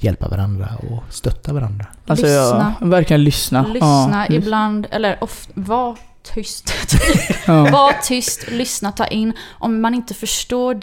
[0.06, 1.86] hjälpa varandra och stötta varandra.
[2.08, 2.76] Alltså, lyssna.
[2.82, 3.68] Ja, verkligen lyssna.
[3.68, 6.74] Lyssna ja, ibland, eller ofta, var tyst.
[7.48, 7.63] ja.
[7.63, 9.34] Var tyst, lyssna, ta in.
[9.50, 10.80] Om man inte förstår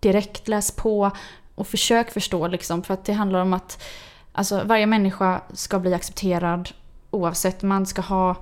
[0.00, 1.10] direkt, läs på
[1.54, 2.82] och försök förstå liksom.
[2.82, 3.82] För att det handlar om att
[4.32, 6.68] alltså, varje människa ska bli accepterad
[7.10, 7.62] oavsett.
[7.62, 8.36] Man ska ha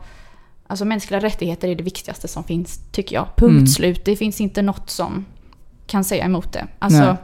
[0.71, 3.27] Alltså mänskliga rättigheter är det viktigaste som finns, tycker jag.
[3.37, 3.67] Punkt mm.
[3.67, 4.05] slut.
[4.05, 5.25] Det finns inte något som
[5.87, 6.67] kan säga emot det.
[6.79, 7.17] Alltså, Nej.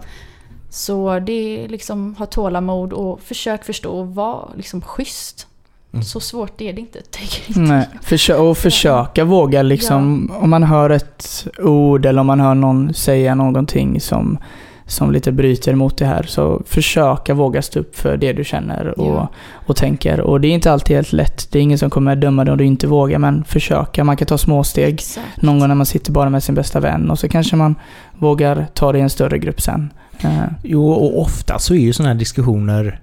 [0.74, 5.46] Så det är liksom ha tålamod och försök förstå och vara liksom schysst.
[5.92, 6.04] Mm.
[6.04, 10.90] Så svårt är det inte, tycker Nej, försö- och försöka våga liksom, om man hör
[10.90, 14.38] ett ord eller om man hör någon säga någonting som,
[14.86, 18.98] som lite bryter mot det här, så försöka våga stå upp för det du känner
[19.00, 19.28] och, Ja.
[19.66, 20.20] och tänker.
[20.20, 21.48] Och det är inte alltid helt lätt.
[21.52, 24.04] Det är ingen som kommer döma dig om du inte vågar, men försöka.
[24.04, 24.94] Man kan ta små steg.
[24.94, 25.42] Exakt.
[25.42, 27.74] Någon gång när man sitter bara med sin bästa vän och så kanske man
[28.18, 29.92] vågar ta det i en större grupp sen.
[30.20, 30.30] Eh,
[30.62, 33.00] Jo, och ofta så är ju sådana här diskussioner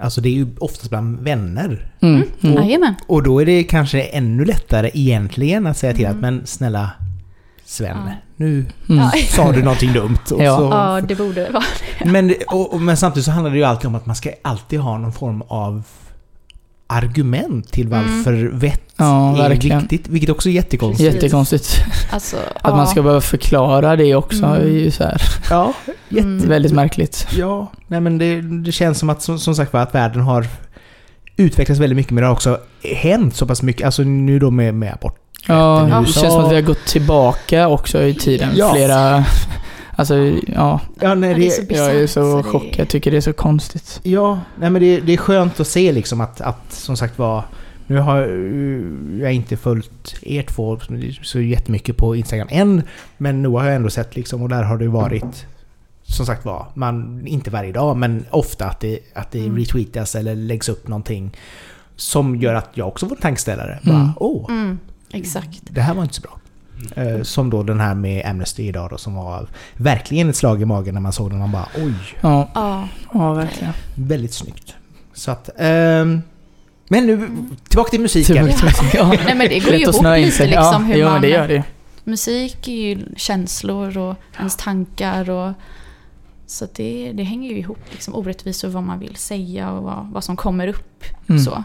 [0.00, 1.92] Alltså det är ju oftast bland vänner.
[2.00, 2.14] Mm.
[2.14, 2.28] Mm.
[2.42, 2.54] Mm.
[2.54, 2.94] Jajamän.
[3.06, 6.16] Och då är det kanske ännu lättare egentligen att säga till Mm.
[6.16, 6.90] att men snälla
[7.70, 8.12] Sven, Ja.
[8.36, 9.06] nu Mm.
[9.30, 10.18] Sa du någonting dumt.
[10.30, 10.56] Och Ja.
[10.56, 11.64] så, Ja, det borde vara
[12.04, 14.30] men, det- och, och, men samtidigt så handlar det ju alltid om att man ska
[14.42, 15.82] alltid ha någon form av
[16.86, 19.78] argument till varför vett Ja, är verkligen.
[19.80, 20.08] viktigt.
[20.08, 21.14] Vilket också är jättekonstigt.
[21.14, 21.84] Jättekonstigt.
[22.10, 24.60] Alltså, Att man ska behöva förklara det också Mm.
[24.60, 25.72] är ju så här, Ja,
[26.08, 26.48] jätte, Mm.
[26.48, 27.26] väldigt märkligt.
[27.36, 30.46] Ja, nej men det, det känns som att som, som sagt var att världen har
[31.36, 32.58] utvecklats väldigt mycket men det har också
[32.96, 33.86] hänt så pass mycket.
[33.86, 35.20] Alltså nu då med, med abort.
[35.48, 38.48] Ja, det känns som att vi har gått tillbaka också i tiden.
[38.54, 38.72] Ja.
[38.74, 39.24] Flera...
[39.96, 40.14] Alltså,
[40.46, 40.80] ja.
[41.00, 42.74] Ja, nej, Ja, det är Jag är så chockad.
[42.80, 44.00] Jag tycker det är så konstigt.
[44.02, 47.42] ja, nej men det, det är skönt att se liksom att, att som sagt var
[47.86, 48.18] nu har
[49.20, 50.78] jag inte följt er två
[51.22, 52.82] så jättemycket på Instagram än.
[53.16, 55.46] Men nu har jag ändå sett liksom och där har det varit
[56.02, 59.56] som sagt var, man, inte varje dag men ofta att det, att det Mm.
[59.56, 61.30] retweetas eller läggs upp någonting
[61.96, 63.78] som gör att jag också får en tankeställare.
[63.82, 63.96] Mm.
[63.96, 64.78] Bara, åh, Mm,
[65.12, 65.60] exakt.
[65.70, 66.38] det här var inte så bra.
[67.04, 70.64] Eh, som då den här med Amnesty idag då som var verkligen ett slag i
[70.64, 71.38] magen när man såg den.
[71.38, 73.72] Man bara oj, Ja, Ja, ja verkligen.
[73.94, 74.74] väldigt snyggt.
[75.14, 76.22] Så att, ehm,
[76.88, 77.28] men nu
[77.68, 78.34] tillbaka till musiken.
[78.48, 79.08] Tillbaka till- Ja.
[79.24, 81.62] Nej, men det går ju ihop lite liksom ja, hur ja, man- det gör det.
[82.04, 85.52] musik är ju känslor och ens tankar och
[86.46, 90.24] så det, det hänger ju ihop, liksom orättvisor, vad man vill säga och vad, vad
[90.24, 91.04] som kommer upp.
[91.28, 91.42] Mm.
[91.42, 91.64] Så.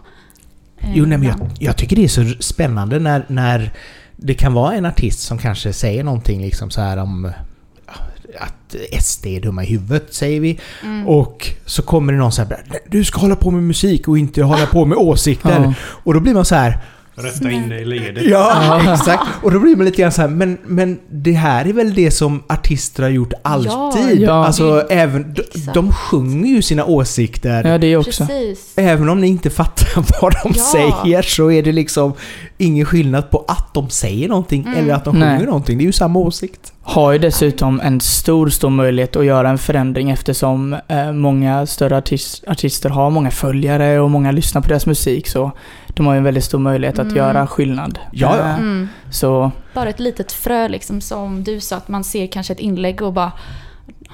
[0.83, 3.73] Eh, Jo, nej, men jag, jag tycker det är så spännande när, när
[4.15, 7.31] det kan vara en artist som kanske säger någonting liksom så här om
[8.39, 10.59] att SD är dumma i huvudet, säger vi.
[10.83, 11.07] Mm.
[11.07, 14.43] Och så kommer det någon så här du ska hålla på med musik och inte
[14.43, 15.63] hålla på med åsikter.
[15.63, 15.73] Ja.
[15.79, 16.79] Och då blir man så här
[17.15, 18.23] Rätta in det i ledet.
[18.25, 18.93] Ja, Ja.
[18.93, 19.23] exakt.
[19.43, 22.11] Och då blir man lite grann så här, men, men det här är väl det
[22.11, 24.21] som artister har gjort alltid?
[24.21, 24.45] Ja.
[24.45, 27.63] Alltså, även, de, de sjunger ju sina åsikter.
[27.67, 28.25] ja, det också.
[28.25, 28.73] Precis.
[28.75, 29.87] Även om ni inte fattar
[30.21, 30.63] vad de Ja.
[30.63, 32.13] säger så är det liksom
[32.57, 34.79] ingen skillnad på att de säger någonting Mm.
[34.79, 35.29] eller att de Nej.
[35.29, 35.77] sjunger någonting.
[35.77, 36.73] Det är ju samma åsikt.
[36.81, 41.97] Har ju dessutom en stor, stor möjlighet att göra en förändring eftersom eh, många större
[41.97, 45.27] artist, artister har många följare och många lyssnar på deras musik.
[45.27, 45.51] Så
[45.93, 47.17] de har ju en väldigt stor möjlighet att Mm.
[47.17, 47.99] göra skillnad.
[48.11, 48.43] Ja, ja.
[48.49, 48.89] Eh, Mm.
[49.11, 53.01] Så Bara ett litet frö liksom som du sa, att man ser kanske ett inlägg
[53.01, 53.31] och bara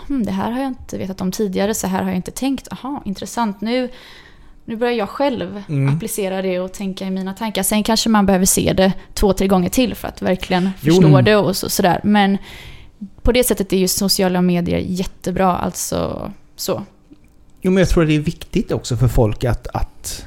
[0.08, 2.68] hm, det här har jag inte vetat om tidigare, så här har jag inte tänkt.
[2.72, 3.62] Aha, intressant.
[3.62, 3.90] Nu,
[4.66, 5.96] nu börjar jag själv Mm.
[5.96, 7.64] applicera det och tänka i mina tankar.
[7.64, 10.94] Sen kanske man behöver se det två, tre gånger till för att verkligen Jo.
[10.94, 12.00] förstå det och så, sådär.
[12.04, 12.38] Men
[13.22, 15.56] på det sättet är ju sociala medier jättebra.
[15.58, 16.84] Alltså så.
[17.62, 20.26] Jo, men jag tror att det är viktigt också för folk att, att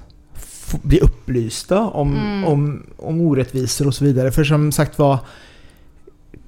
[0.82, 2.44] bli upplysta om, Mm.
[2.44, 4.30] om, om orättvisor och så vidare.
[4.32, 5.18] För som sagt var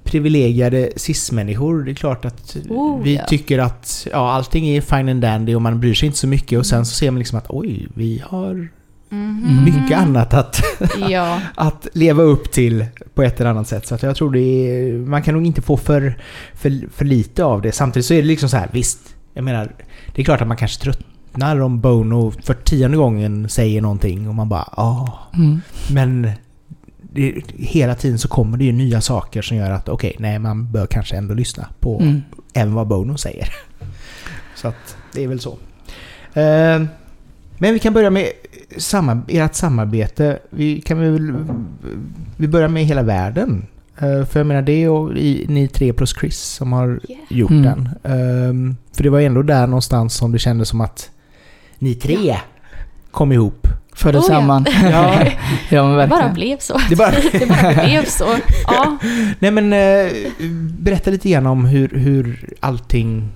[0.03, 3.25] privilegierade cis-människor, det är klart att Oh, vi ja.
[3.27, 6.59] tycker att ja, allting är fine and dandy och man bryr sig inte så mycket
[6.59, 8.67] och sen så ser man liksom att oj, vi har
[9.09, 9.63] Mhm.
[9.65, 10.61] mycket annat att,
[11.09, 13.87] Ja, att leva upp till på ett eller annat sätt.
[13.87, 16.17] Så jag tror det är, man kan nog inte få för,
[16.53, 17.71] för, för lite av det.
[17.71, 18.99] Samtidigt så är det liksom så här, visst,
[19.33, 19.71] jag menar,
[20.15, 20.81] det är klart att man kanske
[21.35, 25.61] tröttnar om Bono för tionde gången säger någonting och man bara ja, mm.
[25.93, 26.29] men
[27.01, 30.71] det, hela tiden så kommer det ju nya saker som gör att okej, nej man
[30.71, 32.21] bör kanske ändå lyssna på Mm.
[32.53, 33.47] även vad Bono säger.
[34.55, 35.51] Så att det är väl så.
[36.33, 36.83] Eh,
[37.57, 38.27] Men vi kan börja med
[38.77, 40.39] samar- ert samarbete.
[40.49, 41.33] Vi kan väl...
[42.37, 43.65] Vi börjar med hela världen.
[43.97, 44.81] Eh, För jag menar, det
[45.19, 47.21] i- ni tre plus Chris som har Yeah.
[47.29, 47.63] gjort Mm.
[47.63, 47.85] den.
[48.03, 51.09] Eh, För det var ändå där någonstans som det kändes som att
[51.85, 52.37] ni tre
[53.11, 53.67] kom ihop.
[53.93, 54.65] Förde Oh, samman.
[54.83, 55.25] Ja.
[55.69, 56.79] ja, men det bara blev så.
[56.89, 57.11] Det bara...
[57.31, 58.27] Det bara blev så.
[58.67, 58.97] Ja.
[59.39, 60.11] Nej men eh,
[60.79, 63.29] berätta lite grann om hur, hur allting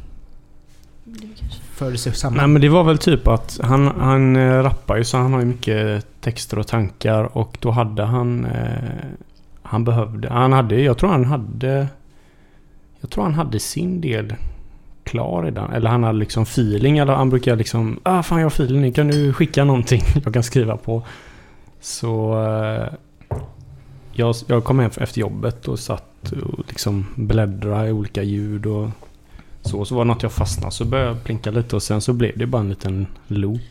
[1.75, 2.37] fördes samman.
[2.37, 5.39] Nej men det var väl typ att han, han eh, rappar ju så han har
[5.39, 8.45] ju mycket texter och tankar och då hade han...
[8.45, 9.09] Eh,
[9.61, 10.29] han behövde...
[10.29, 10.81] Han hade...
[10.81, 11.87] Jag tror han hade...
[13.01, 14.35] Jag tror han hade sin del
[15.09, 15.71] klar redan.
[15.73, 16.97] Eller han hade liksom feeling.
[16.97, 17.99] Eller han brukar liksom...
[18.03, 18.93] Ah fan jag har feeling.
[18.93, 21.03] Kan du skicka någonting jag kan skriva på?
[21.81, 22.43] Så...
[22.43, 22.93] Eh,
[24.11, 28.89] jag, jag kom hem efter jobbet och satt och liksom bläddrade i olika ljud och
[29.61, 32.13] Så, så var det något jag fastnade så började jag plinka lite och sen så
[32.13, 33.61] blev det bara en liten loop.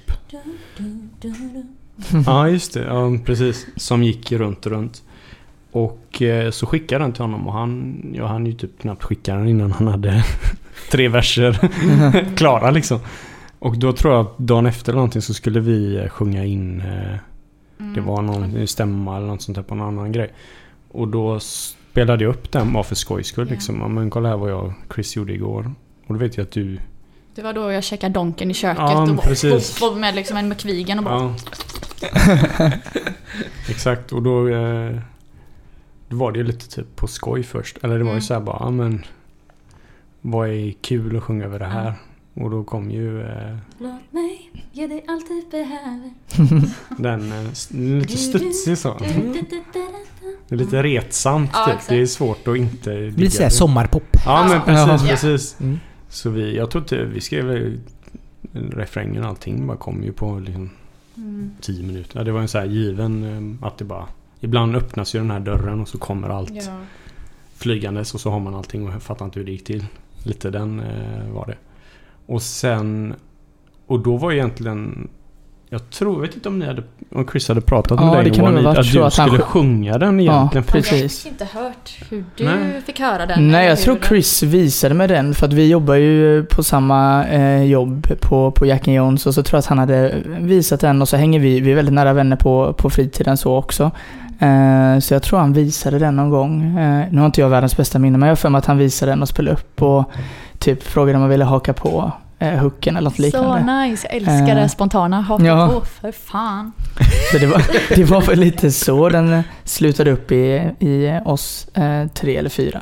[2.27, 3.67] Ja just det, ja, precis.
[3.77, 5.03] Som gick runt och runt.
[5.73, 9.35] Och eh, så skickade den till honom och han, ja, han ju typ knappt skicka
[9.35, 10.25] den innan han hade
[10.91, 11.59] tre verser
[12.37, 12.99] klara liksom.
[13.59, 16.81] Och då tror jag att dagen efter eller någonting så skulle vi eh, sjunga in
[16.81, 17.17] eh,
[17.81, 17.95] Mm.
[17.95, 20.33] Det var någon stämma eller något sånt där på någon annan grej.
[20.91, 23.55] Och då spelade jag upp den bara för skojs skull Ja.
[23.55, 23.81] liksom.
[23.81, 25.73] Ja, men kolla här vad jag och Chris gjorde igår.
[26.07, 26.79] Och då vet jag att du...
[27.35, 29.83] Det var då jag checkade donken i köket Ja, och bara, precis.
[29.83, 31.35] och med liksom en McVigan och bara...
[32.01, 32.71] Ja.
[33.69, 34.49] Exakt och då...
[34.49, 34.97] Eh,
[36.09, 37.79] då var det ju lite typ på skoj först.
[37.83, 38.23] Eller det var ju Mm.
[38.23, 39.05] så här bara, ja men...
[40.21, 41.93] Vad är kul att sjunga över det här?
[42.35, 46.11] Och då kom ju eh, Låt mig ge dig allt du behöver.
[47.03, 48.97] den eh, lite studsig så.
[48.99, 51.75] Det är lite retsamt Ja, typ.
[51.75, 51.89] exakt.
[51.89, 52.91] Det är svårt att inte...
[52.91, 54.03] Det blir digga såhär sommarpop.
[54.25, 55.11] Ja men precis, Ja.
[55.11, 55.61] precis.
[55.61, 55.79] Mm.
[56.09, 57.77] Så vi, jag tror inte, vi skrev
[58.53, 60.71] refrängen och allting bara kom ju på liksom
[61.17, 61.51] Mm.
[61.61, 62.19] 10 minuter.
[62.19, 63.25] Ja, det var en så här given
[63.61, 64.07] eh, att det bara...
[64.41, 66.73] Ibland öppnas ju den här dörren och så kommer allt Ja.
[67.57, 69.85] flygandes och så har man allting och jag fattar inte hur det gick till.
[70.23, 71.55] Lite den eh, var det.
[72.27, 73.15] Och sen...
[73.87, 75.09] Och då var egentligen...
[75.71, 76.83] Jag tror, jag vet inte om ni hade...
[77.15, 79.29] Om Chris hade pratat Ja, med det dig kan Johan, att så du att han
[79.29, 80.35] skulle sj- sjunga den egentligen.
[80.35, 80.91] Ja, Jag har Precis.
[80.91, 82.83] faktiskt inte hört hur du Nej.
[82.87, 83.49] fick höra den.
[83.49, 87.63] Nej, jag tror Chris visade mig den för att vi jobbar ju på samma eh,
[87.63, 91.03] jobb på, på Jack and Jones och så tror jag att han hade visat den
[91.03, 93.91] och så hänger vi, vi är väldigt nära vänner på, på fritiden så också.
[94.39, 96.79] Eh, så jag tror han visade den någon gång.
[96.79, 98.79] Eh, nu har inte jag världens bästa minne men jag har för mig att han
[98.79, 100.11] visade den och spelade upp och
[100.59, 103.87] typ frågade om jag ville haka på eh, hooken eller något Så liknande.
[103.87, 105.21] nice, jag älskar Eh, det spontana.
[105.21, 105.69] Haka ja.
[105.69, 106.73] på, för fan.
[107.33, 107.63] Så det var,
[107.97, 112.81] det var väl lite så den slutade upp i, i oss eh, tre eller fyra.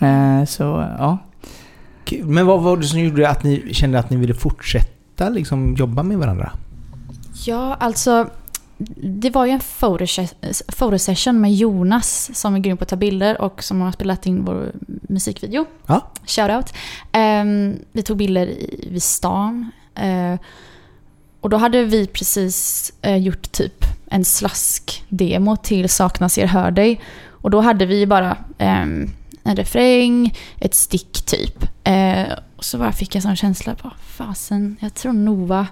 [0.00, 0.62] Eh, så
[0.98, 1.18] ja.
[2.22, 6.02] Men vad var det som gjorde att ni kände att ni ville fortsätta liksom jobba
[6.02, 6.52] med varandra?
[7.46, 8.26] Ja, alltså
[8.96, 13.40] det var ju en fotoses- fotosession med Jonas som är grym på att ta bilder
[13.40, 14.72] och som har spelat in vår
[15.08, 15.66] musikvideo.
[15.86, 16.12] Ja.
[16.26, 16.74] Shoutout.
[17.12, 19.70] Um, vi tog bilder i, vid stan.
[19.94, 20.40] Eh,
[21.40, 27.00] och då hade vi precis eh, gjort typ en slask-demo till Saknas er hör dig.
[27.28, 29.10] Och då hade vi bara ehm,
[29.42, 31.64] en refräng, ett stick typ.
[31.84, 35.66] Eh, och så bara fick jag sån känsla på fasen, jag tror Nova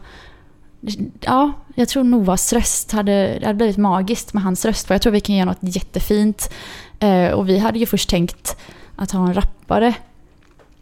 [1.21, 4.87] Ja, jag tror Novas röst hade, det hade blivit magiskt med hans röst.
[4.87, 6.51] För jag tror vi kan göra något jättefint.
[6.99, 8.57] Eh, och vi hade ju först tänkt
[8.97, 9.95] att ha en rappare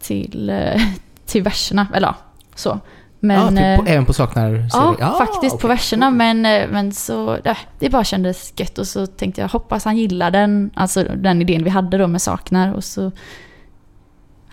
[0.00, 0.82] till, eh,
[1.26, 1.86] till verserna.
[1.94, 2.14] Eller ja,
[2.54, 2.80] så.
[3.20, 5.68] Men, ja, typ på, eh, även på Saknar Ja, faktiskt på okej.
[5.68, 6.10] verserna.
[6.10, 8.78] Men, men så, ja, det bara kändes gött.
[8.78, 10.70] Och så tänkte jag, hoppas han gillar den.
[10.74, 12.72] Alltså den idén vi hade då med Saknar.
[12.74, 13.12] Och så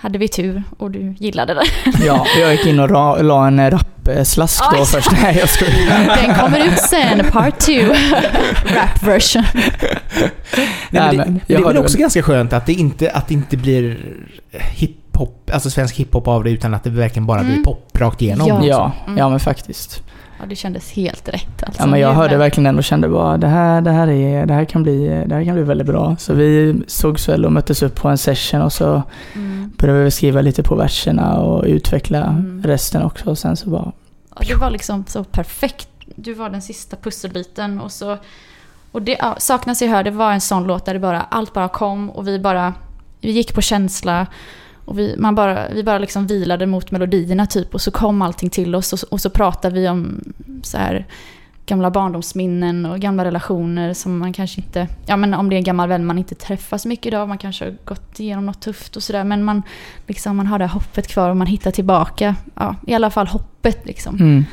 [0.06, 1.64] hade vi tur och du gillade den.
[2.06, 5.12] Ja, jag gick in och ra, la en rappslask då först.
[5.22, 6.16] Nej, jag skojar.
[6.26, 7.90] Den kommer ut sen, part two.
[8.76, 9.44] Rap version.
[9.54, 10.22] Nej,
[10.92, 13.34] men det, men det är väl också väl- ganska skönt att det inte, att det
[13.34, 13.98] inte blir
[14.52, 17.64] hiphop, alltså svensk hiphop av det utan att det verkligen bara blir Mm.
[17.64, 18.48] pop rakt igenom.
[18.48, 18.60] Ja.
[18.66, 19.18] Ja, Mm.
[19.18, 20.04] ja men faktiskt.
[20.40, 21.64] Ja, det kändes helt rätt.
[21.64, 21.82] Alltså.
[21.82, 24.54] Ja, men jag hörde verkligen den och kände bara det här, det här, är, det
[24.54, 26.16] här, kan, bli, det här kan bli väldigt bra.
[26.20, 29.04] Så vi sågs väl och möttes upp på en session och så
[29.36, 29.72] Mm.
[29.78, 32.62] började vi skriva lite på verserna och utveckla Mm.
[32.66, 33.30] resten också.
[33.30, 33.92] Och sen så bara...
[34.40, 35.88] Ja, det var liksom så perfekt.
[36.16, 38.18] Du var den sista pusselbiten och så...
[38.92, 41.54] Och det, ja, Saknas i hör, det var en sån låt där det bara, allt
[41.54, 42.74] bara kom och vi bara...
[43.22, 44.28] Vi gick på känsla
[44.86, 48.50] och vi, man bara, vi bara liksom vilade mot melodierna typ och så kom allting
[48.50, 50.22] till oss och, och så pratade vi om
[50.64, 51.06] så här
[51.66, 54.88] gamla barndomsminnen och gamla relationer som man kanske inte...
[55.06, 57.38] Ja men om det är en gammal vän man inte träffar så mycket idag, man
[57.38, 59.62] kanske har gått igenom något tufft och sådär men man,
[60.08, 62.36] liksom, man har det hoppet kvar och man hittar tillbaka.
[62.56, 64.16] Ja, i alla fall hoppet liksom.
[64.16, 64.46] Mm.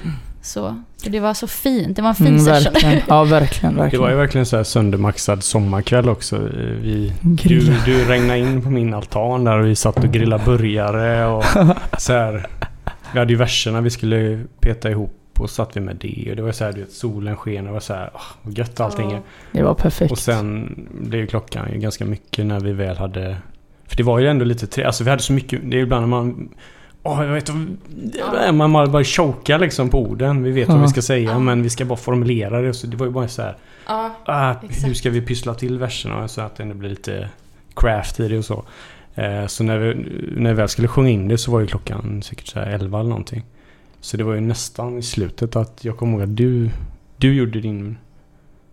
[0.42, 1.96] Så, så det var så fint.
[1.96, 2.72] Det var en fin Mm, session.
[2.72, 3.00] verkligen.
[3.08, 4.16] Ja, verkligen, Det var ju verkligen.
[4.18, 6.38] verkligen så här söndermaxad sommarkväll också.
[6.82, 11.26] Vi, du, du regnade in på min altan där och vi satt och grillade burgare
[11.26, 11.44] och
[11.98, 12.46] så här.
[13.12, 16.26] Vi hade ju verserna vi skulle peta ihop och satt vi med det.
[16.30, 18.20] Och det var så här, du vet, solen sken och det var så här, åh,
[18.42, 19.20] vad gött allting är.
[19.52, 20.12] Det var perfekt.
[20.12, 23.36] Och sen blev ju klockan ju ganska mycket när vi väl hade...
[23.88, 24.84] För det var ju ändå lite tre...
[24.84, 25.60] Alltså vi hade så mycket...
[25.62, 26.48] Det är ju ibland när man...
[27.02, 27.50] Åh, jag vet.
[28.54, 30.42] Man bara bara chokar liksom på orden.
[30.42, 30.82] Vi vet vad Ja.
[30.82, 31.38] vi ska säga Ja.
[31.38, 32.74] men vi ska bara formulera det.
[32.74, 33.56] Så det var ju bara så här...
[33.86, 37.28] Ja, Ah, hur ska vi pyssla till verserna så att det ändå blir lite
[37.76, 38.64] craft i det och så.
[39.14, 39.94] Eh, så när vi,
[40.36, 43.00] när vi väl skulle sjunga in det så var ju klockan säkert så här 11
[43.00, 43.42] eller någonting.
[44.00, 46.70] Så det var ju nästan i slutet att jag kommer ihåg att du,
[47.16, 47.98] du gjorde din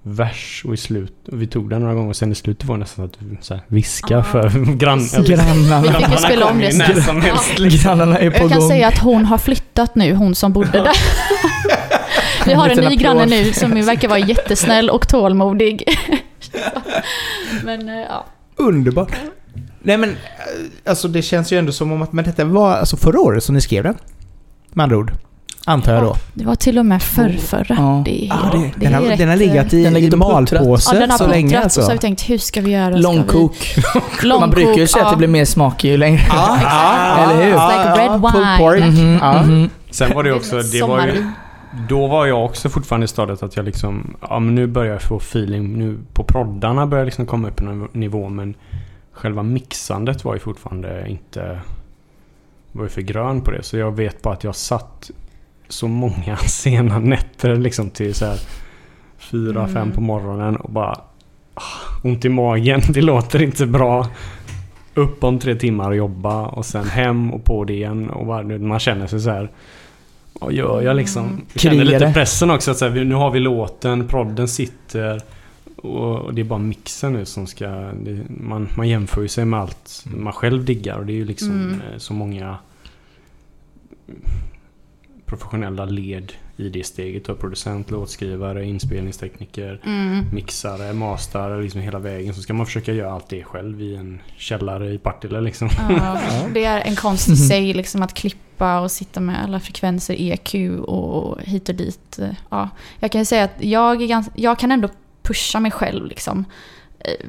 [0.04, 2.76] vers och i slut, och vi tog den några gånger och sen i slutet var
[2.76, 5.00] det nästan att du så här, viska Ja, för grann.
[5.26, 6.96] Grannarna, Vi fick ju grannarna spela om det sen.
[6.96, 7.56] när som helst.
[7.84, 8.70] grannarna är på Jag kan gång.
[8.70, 10.92] säga att hon har flyttat nu, hon som bodde där.
[12.46, 15.84] Vi har en liten ny granne nu som verkar vara jättesnäll och tålmodig.
[17.64, 18.26] Men eh, ja.
[18.56, 19.12] Underbart.
[19.82, 20.16] Nej men, eh,
[20.90, 23.56] alltså det känns ju ändå som om att men detta var alltså förra året som
[23.56, 23.96] ni skrev den.
[24.70, 25.12] Med andra ord.
[25.66, 26.16] Antar jag då.
[26.34, 27.66] Det var till och med förrförra.
[27.78, 28.02] Ja.
[28.06, 31.00] Det är, Ja, det, det den, har, den har legat i, Den i malpåse Ja,
[31.00, 31.80] den har så länge alltså.
[31.80, 32.96] och så har vi tänkt, hur ska vi göra?
[32.96, 33.74] Långkok.
[33.76, 33.82] Vi...
[34.28, 35.12] Långkok, Man brukar ju säga att ja.
[35.12, 36.22] det blir mer smak ju längre.
[36.30, 37.20] Ja, Exakt.
[37.32, 37.54] Eller hur?
[37.54, 38.58] It's like red wine.
[38.58, 38.84] pork.
[39.00, 39.42] Mhm, Ja.
[39.44, 39.70] mhm.
[39.92, 41.26] Sen var det också, det var ju,
[41.90, 45.02] då var jag också fortfarande i stadiet att jag liksom, ja men nu börjar jag
[45.02, 48.56] få feeling, nu på proddarna börjar jag liksom komma upp på en nivå men
[49.14, 51.60] själva mixandet var ju fortfarande inte,
[52.72, 53.64] var ju för grön på det.
[53.64, 55.12] Så jag vet bara att jag satt
[55.70, 58.40] så många sena nätter liksom till så här
[59.18, 59.74] fyra, Mm.
[59.74, 60.96] fem på morgonen och bara
[61.54, 61.64] ah,
[62.04, 64.08] ont i magen, det låter inte bra.
[64.94, 68.44] Upp om tre timmar och jobba och sen hem och på det igen och bara,
[68.58, 69.50] man känner sig så här
[70.34, 71.26] vad gör jag liksom?
[71.26, 71.42] Mm.
[71.54, 72.72] Jag känner lite pressen också.
[72.72, 75.22] Att så här, nu har vi låten, prodden sitter.
[75.76, 77.68] Och och det är bara mixen nu som ska...
[78.04, 80.98] Det, man, man jämför ju sig med allt man själv diggar.
[80.98, 81.74] Och det är ju liksom Mm.
[81.74, 82.58] eh, så många
[85.30, 87.26] professionella led i det steget.
[87.26, 90.26] Du har producent, låtskrivare, inspelningstekniker, Mm.
[90.34, 92.34] mixare, mastare, liksom hela vägen.
[92.34, 95.70] Så ska man försöka göra allt det själv i en källare i Partille liksom.
[95.90, 96.20] Ja,
[96.54, 100.56] det är en konst i sig liksom att klippa och sitta med alla frekvenser, EQ
[100.84, 102.20] och hit och dit.
[102.50, 102.70] Ja,
[103.00, 104.90] jag kan ju säga att jag, är ganska, jag kan ändå
[105.24, 106.46] pusha mig själv liksom.
[107.00, 107.28] eh,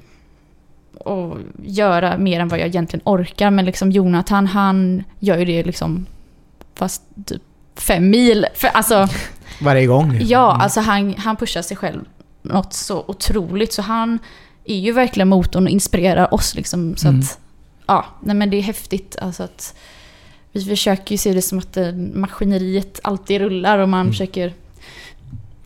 [1.01, 3.51] Och göra mer än vad jag egentligen orkar.
[3.51, 6.07] Men liksom Jonathan han gör ju det liksom
[6.75, 7.43] fast typ
[7.77, 8.47] fem mil.
[8.55, 9.09] För, alltså,
[9.61, 10.19] Varje gång.
[10.21, 12.01] Ja, alltså han, han pushar sig själv
[12.43, 13.73] något så otroligt.
[13.73, 14.19] Så han
[14.65, 16.97] är ju verkligen motorn och inspirerar oss liksom.
[16.97, 17.21] Så Mm.
[17.21, 17.39] att,
[17.87, 19.17] ja, nej men det är häftigt.
[19.23, 19.75] Alltså att
[20.53, 24.13] vi försöker ju se det som att eh, maskineriet alltid rullar och man Mm.
[24.13, 24.53] försöker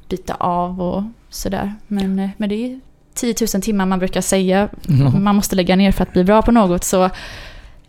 [0.09, 1.75] byta av och sådär.
[1.87, 2.81] Men, eh, men det är ju
[3.15, 5.25] 10 000 timmar man brukar säga Mm.
[5.25, 6.85] man måste lägga ner för att bli bra på något.
[6.85, 7.11] Så,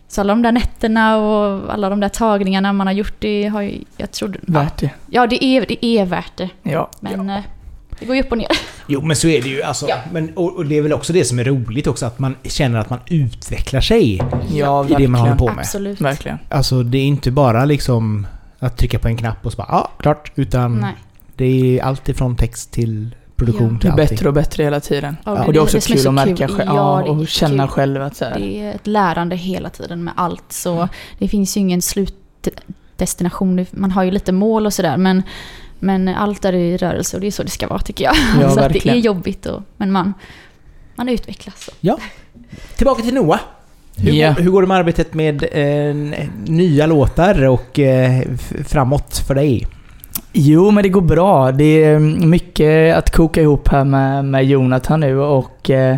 [0.08, 3.62] så alla de där nätterna och alla de där tagningarna man har gjort, det har
[3.62, 4.30] ju, jag tror...
[4.34, 4.90] Ja, Värt det.
[5.10, 6.48] ja det, är, det är värt det.
[6.62, 6.90] Ja.
[7.00, 7.40] Men eh,
[8.00, 8.48] det går ju upp och ner.
[8.88, 9.62] Jo, men så är det ju.
[9.62, 9.96] Alltså, Ja.
[10.12, 12.78] men, och, och det är väl också det som är roligt också, att man känner
[12.78, 14.22] att man utvecklar sig
[14.54, 15.36] Ja, i det man håller verkligen.
[15.36, 15.58] på med.
[15.58, 16.00] Absolut.
[16.00, 16.38] Verkligen.
[16.48, 18.26] Alltså, det är inte bara liksom
[18.58, 20.32] att trycka på en knapp och så bara ja, klart.
[20.34, 20.94] Utan Nej.
[21.36, 23.80] det är allt ifrån text till produktion Ja.
[23.80, 25.16] till Blir bättre och bättre hela tiden.
[25.24, 26.70] Ja, Och det är också är kul så att märka själv.
[26.74, 27.70] Ja, det är och känna kul.
[27.72, 30.52] själv att så här, Det är ett lärande hela tiden med allt.
[30.52, 33.66] Så det finns ju ingen slutdestination.
[33.70, 34.96] Man har ju lite mål och sådär.
[34.96, 35.22] Men,
[35.78, 38.14] men allt är i rörelse och det är så det ska vara tycker jag.
[38.40, 39.46] Ja, så att det är jobbigt.
[39.46, 40.14] Och, men man,
[40.94, 41.70] man utvecklas.
[41.80, 41.98] Så.
[42.76, 43.40] Tillbaka till Noah.
[43.98, 44.32] Hur, Ja.
[44.34, 45.94] går, hur går det med arbetet med eh,
[46.46, 48.22] nya låtar och eh,
[48.66, 49.66] framåt för dig?
[50.38, 51.52] Jo, men det går bra.
[51.52, 55.96] Det är mycket att koka ihop här med, med Jonathan nu och, eh,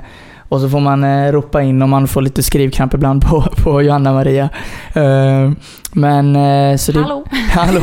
[0.49, 3.83] och så får man eh, ropa in om man får lite skrivkramp ibland på, på
[3.83, 4.49] Johanna Maria.
[4.95, 5.51] Eh,
[5.93, 7.01] men så det...
[7.01, 7.25] Hallå!
[7.51, 7.81] Hallå?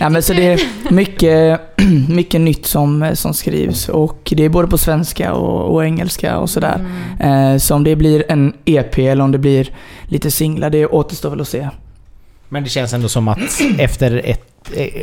[0.00, 0.60] ja, men så det är
[0.92, 1.60] mycket,
[2.08, 6.50] mycket nytt som, som skrivs och det är både på svenska och, och engelska och
[6.50, 6.84] sådär.
[7.20, 7.60] Mm.
[7.60, 9.70] Så om det blir en EP eller om det blir
[10.04, 11.68] lite singlar, det återstår väl att se.
[12.48, 13.38] Men det känns ändå som att
[13.78, 14.51] efter ett,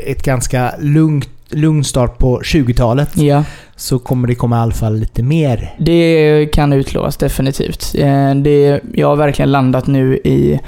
[0.05, 3.43] ett ganska lugnt, lugn start på 20-talet Ja.
[3.75, 5.75] så kommer det komma i alla fall lite mer.
[5.79, 7.95] Det kan utlovas definitivt.
[7.97, 10.59] Eh, Det, jag har verkligen landat nu i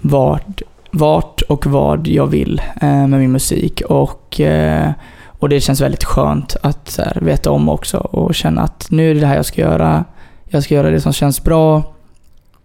[0.00, 3.80] vart, vart och vad jag vill eh, med min musik.
[3.88, 4.90] Och, eh,
[5.26, 9.14] och det känns väldigt skönt att här, veta om också och känna att nu är
[9.14, 10.04] det det här jag ska göra.
[10.48, 11.82] Jag ska göra det som känns bra,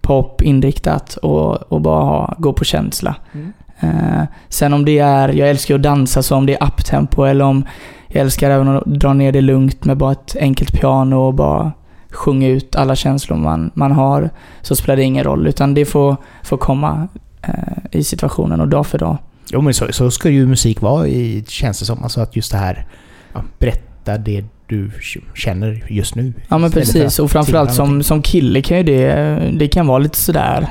[0.01, 3.15] pop, inriktat och, och bara ha, gå på känsla.
[3.33, 3.53] Mm.
[3.79, 7.45] Eh, sen om det är, jag älskar att dansa så om det är uptempo eller
[7.45, 7.65] om
[8.07, 11.71] jag älskar även att dra ner det lugnt med bara ett enkelt piano och bara
[12.09, 14.29] sjunga ut alla känslor man, man har.
[14.61, 17.07] Så spelar det ingen roll utan det får, får komma
[17.41, 17.51] eh,
[17.91, 19.17] i situationen och dag för dag.
[19.51, 22.03] Jo men så, så ska ju musik vara i, känns det som.
[22.03, 22.85] Alltså att just det här,
[23.33, 24.91] ja, berätta det du
[25.35, 26.33] känner just nu.
[26.49, 29.13] Ja men precis och framförallt som, som kille kan ju det,
[29.59, 30.67] det kan vara lite sådär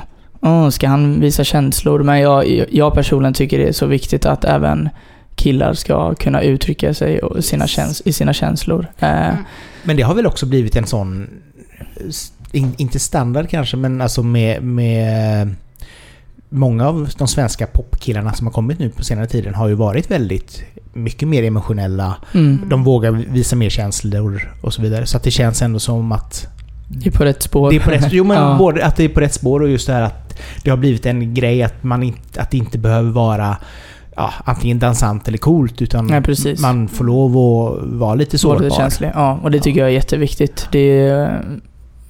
[0.47, 2.03] "Åh, ska han visa känslor?
[2.03, 4.89] Men jag, jag personligen tycker det är så viktigt att även
[5.35, 8.87] killar ska kunna uttrycka sig och sina käns- i sina känslor.
[8.99, 9.45] Eh, Mm.
[9.85, 11.27] Men det har väl också blivit en sån,
[12.53, 15.55] in, inte standard kanske, men alltså med, med
[16.49, 20.11] många av de svenska popkillarna som har kommit nu på senare tiden har ju varit
[20.11, 22.17] väldigt mycket mer emotionella.
[22.35, 22.61] Mm.
[22.69, 25.07] De vågar visa mer känslor och så vidare.
[25.07, 26.47] Så att det känns ändå som att
[26.89, 27.71] Det är på rätt spår.
[27.71, 28.57] det är på rätt, jo, men Ja.
[28.59, 31.07] både att det är på rätt spår och just det här att det har blivit
[31.07, 33.57] en grej att, man inte, att det inte behöver vara
[34.17, 36.61] ja, antingen dansant eller coolt utan precis.
[36.61, 38.71] man får lov att vara lite Så sårbar.
[38.77, 39.11] känslig.
[39.15, 40.69] Ja, och det tycker jag är jätteviktigt.
[40.73, 40.79] Det
[41.09, 41.25] är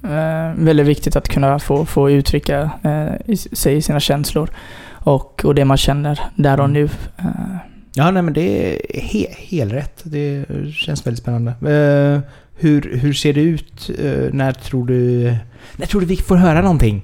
[0.03, 4.49] eh, väldigt viktigt att kunna få, få uttrycka eh, sig sina känslor.
[4.91, 6.83] Och, och det man känner där och nu.
[7.17, 7.25] Eh,
[7.93, 8.41] Ja, nej men det
[8.73, 10.01] är he, helt rätt.
[10.03, 11.51] Det känns väldigt spännande.
[11.51, 12.19] Eh,
[12.57, 13.89] hur, hur ser det ut?
[14.03, 15.33] Eh, när tror du...
[15.75, 17.01] När tror du vi får höra någonting?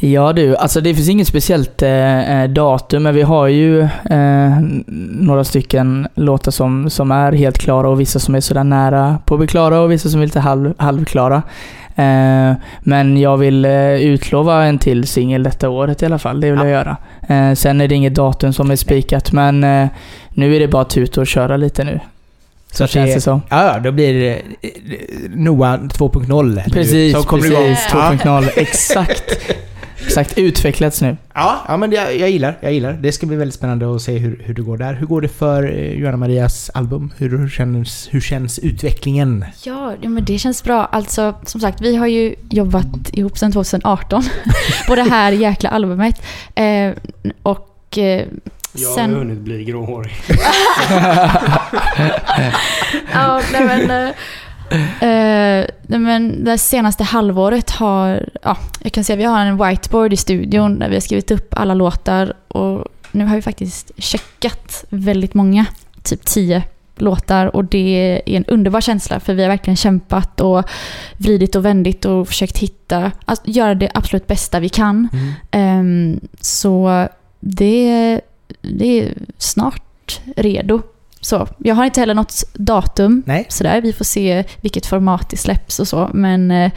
[0.00, 3.80] Ja du, alltså det finns inget speciellt eh, eh, datum, men vi har ju
[4.10, 4.58] eh,
[5.20, 9.34] några stycken låtar som, som är helt klara och vissa som är sådär nära på
[9.34, 11.42] att bli klara och vissa som är lite halv, halvklara.
[11.96, 16.50] Eh, men jag vill eh, utlova en till singel detta året i alla fall, det
[16.50, 16.68] vill Ja.
[16.68, 16.72] jag
[17.28, 17.54] göra.
[17.56, 19.60] Sen är det inget datum som är spikat, men
[20.30, 22.00] nu är det bara tuta och köra lite nu.
[22.74, 23.42] Så känns det som.
[23.48, 24.70] Ja, ja, då blir det eh,
[25.30, 26.44] Noah 2.0.
[26.44, 27.92] nu Precis, som kommer precis.
[27.92, 28.18] igång.
[28.24, 28.40] Ja.
[28.40, 29.38] 2.0, exakt.
[30.06, 31.16] Exakt, utvecklats nu.
[31.34, 32.92] Ja, ja men jag, jag gillar, jag gillar.
[32.92, 34.94] Det ska bli väldigt spännande att se hur, hur det går där.
[34.94, 37.12] Hur går det för eh, Johanna Marias album?
[37.16, 39.44] Hur, hur, känns, hur känns utvecklingen?
[39.64, 40.84] Ja, ja, men det känns bra.
[40.84, 44.22] Alltså, som sagt, vi har ju jobbat ihop sedan 2018
[44.86, 46.22] på det här jäkla albumet.
[46.54, 46.92] Eh,
[47.42, 48.26] och eh,
[48.76, 49.14] Jag har sen...
[49.14, 50.12] hunnit bli gråhårig.
[53.12, 54.08] ja, nej men, eh,
[55.08, 60.12] eh, nej men det senaste halvåret har, ja, jag kan säga vi har en whiteboard
[60.12, 64.84] i studion där vi har skrivit upp alla låtar och nu har vi faktiskt checkat
[64.88, 65.66] väldigt många,
[66.02, 66.62] typ tio
[66.96, 70.64] låtar och det är en underbar känsla för vi har verkligen kämpat och
[71.16, 75.08] vridit och vändit och försökt hitta, alltså, göra det absolut bästa vi kan.
[75.50, 77.08] Ehm, så
[77.40, 78.20] det,
[78.62, 80.82] det är snart redo.
[81.20, 83.46] Så, jag har inte heller något datum Nej.
[83.48, 83.80] sådär.
[83.80, 86.10] Vi får se vilket format det släpps och så.
[86.14, 86.72] Men, eh,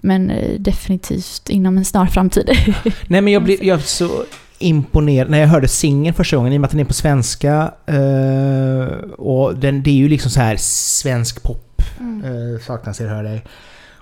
[0.00, 2.50] men eh, definitivt inom en snar framtid.
[3.06, 4.24] Nej men jag blev jag blev så
[4.58, 7.74] imponerad när jag hörde singeln första gången i och med att den är på svenska.
[7.86, 8.86] eh,
[9.18, 11.82] och den, det är ju liksom så här svensk pop.
[12.24, 13.44] Uh, saknas er, hör dig.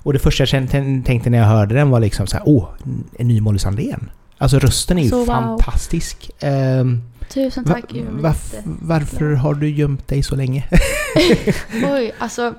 [0.02, 0.70] Och det första jag
[1.04, 2.68] tänkte när jag hörde den var liksom så här, åh,
[3.18, 4.10] en ny Molly Sandén.
[4.40, 5.26] Alltså rösten är ju Så wow.
[5.26, 6.30] fantastisk.
[6.40, 7.84] Ehm, Tusen va, tack.
[7.92, 10.64] Vad varf, varför har du gömt dig så länge?
[11.92, 12.54] Oj, alltså.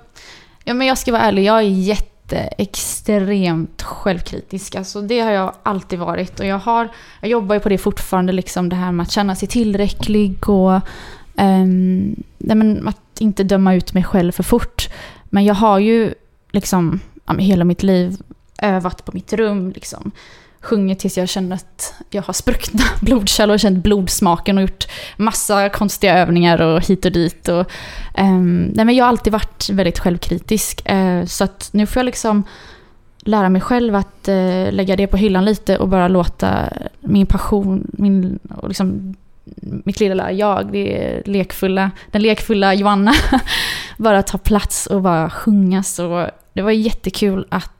[0.63, 4.75] Ja, men jag ska vara ärlig, jag är jätte, extremt självkritisk.
[4.75, 6.39] Alltså, det har jag alltid varit.
[6.39, 6.89] Och jag, har,
[7.21, 10.79] jag jobbar ju på det fortfarande, liksom det här med att känna sig tillräcklig och
[11.36, 14.89] ehm, nej, men att inte döma ut mig själv för fort.
[15.23, 16.13] Men jag har ju
[16.51, 18.17] liksom ja, hela mitt liv
[18.57, 19.71] övat på mitt rum.
[19.71, 20.11] Liksom.
[20.62, 24.88] Sjungit tills jag känner att jag har spruckna blodkärl och känt blodsmaken och gjort
[25.18, 27.47] massa konstiga övningar och hit och dit.
[27.47, 27.72] Och,
[28.14, 30.89] ehm, nej men jag har alltid varit väldigt självkritisk.
[30.89, 32.43] eh, så att nu får jag liksom
[33.20, 37.88] lära mig själv att eh, lägga det på hyllan lite och bara låta min passion,
[37.93, 39.16] min, och liksom,
[39.62, 43.14] mitt lilla jag, det lekfulla, den lekfulla Joanna,
[43.97, 45.84] bara ta plats och bara sjunga.
[45.84, 47.72] Så det var jättekul att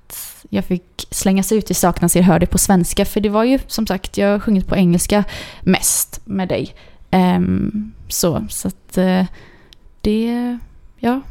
[0.50, 3.06] jag fick slänga sig ut i Saknas er hör det på svenska.
[3.06, 5.24] För det var ju som sagt, jag har sjungit på engelska
[5.62, 6.76] mest med dig.
[7.12, 9.24] Ehm, så, så att eh,
[10.02, 10.58] det,
[11.00, 11.22] ja,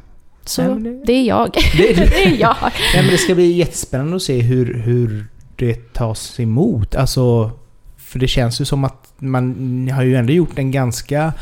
[0.44, 1.50] så Nej, det- det är jag.
[1.76, 2.56] Det- det är jag.
[2.62, 6.94] Nej, men det ska bli jättespännande att se hur, hur det tas emot.
[6.94, 7.50] Alltså,
[7.96, 11.32] för det känns ju som att man har ju ändå gjort en ganska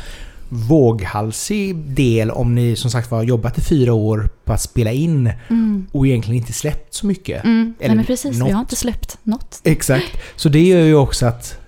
[0.49, 5.32] våghalsig del om ni som sagt var jobbat i fyra år på att spela in
[5.49, 5.86] Mm.
[5.92, 7.44] och egentligen inte släppt så mycket.
[7.44, 7.74] Mm.
[7.78, 8.49] Eller Nej men precis, något.
[8.49, 9.61] vi har inte släppt något.
[9.64, 10.18] Exakt.
[10.36, 11.59] Så det gör ju också att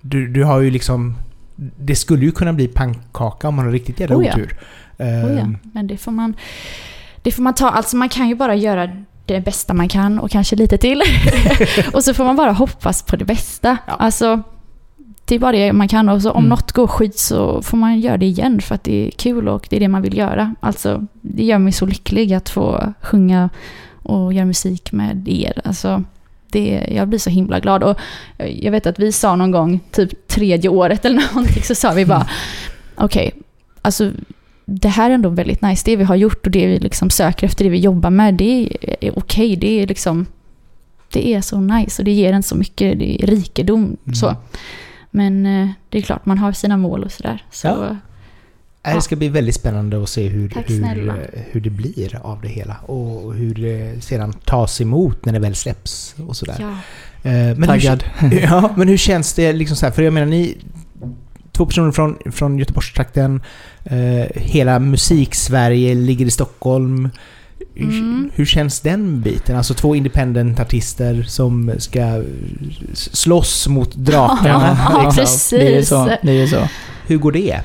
[0.00, 1.14] du, du har ju liksom...
[1.56, 4.32] Det skulle ju kunna bli pannkaka om man har riktigt jävla Oh ja.
[4.32, 4.58] otur.
[4.98, 5.40] Oh ja.
[5.40, 6.34] Ehm, Men det får man,
[7.22, 8.90] det får man ta, alltså man kan ju bara göra
[9.26, 11.02] det bästa man kan och kanske lite till.
[11.92, 13.76] och så får man bara hoppas på det bästa.
[13.86, 13.92] Ja.
[13.92, 14.42] Alltså,
[15.24, 16.48] det är bara det man kan och så om Mm.
[16.48, 19.66] något går skit så får man göra det igen för att det är kul och
[19.70, 20.54] det är det man vill göra.
[20.60, 23.50] Alltså, det gör mig så lycklig att få sjunga
[24.02, 25.60] och göra musik med er.
[25.64, 26.04] Alltså,
[26.52, 27.82] det, jag blir så himla glad.
[27.82, 27.96] Och
[28.36, 32.06] jag vet att vi sa någon gång, typ tredje året eller någonting, så sa vi
[32.06, 32.26] bara
[32.94, 33.32] okej,
[33.82, 34.10] alltså
[34.66, 35.82] det här är ändå väldigt nice.
[35.84, 38.68] Det vi har gjort och det vi liksom söker efter, det vi jobbar med, det
[39.00, 39.56] är, okej.
[39.56, 40.26] Det är liksom,
[41.12, 43.78] det är så nice och det ger en så mycket rikedom.
[43.78, 44.14] Mm.
[44.14, 44.36] Så.
[45.14, 47.44] Men eh, det är klart, man har sina mål och sådär.
[47.50, 47.96] Så,
[48.86, 48.94] Ja.
[48.94, 51.14] Det ska bli väldigt spännande att se hur, hur, snälla.
[51.50, 52.76] hur det blir av det hela.
[52.76, 56.56] Och hur det sedan tas emot när det väl släpps och sådär.
[56.60, 56.70] Ja.
[57.30, 58.04] Eh, Men Taggad.
[58.18, 59.92] Hur, ja, men hur känns det liksom så här?
[59.92, 60.56] För jag menar, ni...
[61.52, 63.42] Två personer från, från Göteborgstrakten.
[63.84, 67.08] Eh, hela musik-Sverige ligger i Stockholm.
[67.74, 68.30] Hur, Mm.
[68.34, 69.56] hur känns den biten?
[69.56, 72.22] Alltså två independent-artister som ska
[72.94, 74.78] slåss mot drakarna.
[74.90, 75.16] Ja, liksom.
[75.24, 75.50] precis.
[75.50, 76.10] Det är så.
[76.22, 76.68] Det är så.
[77.06, 77.60] Hur går det?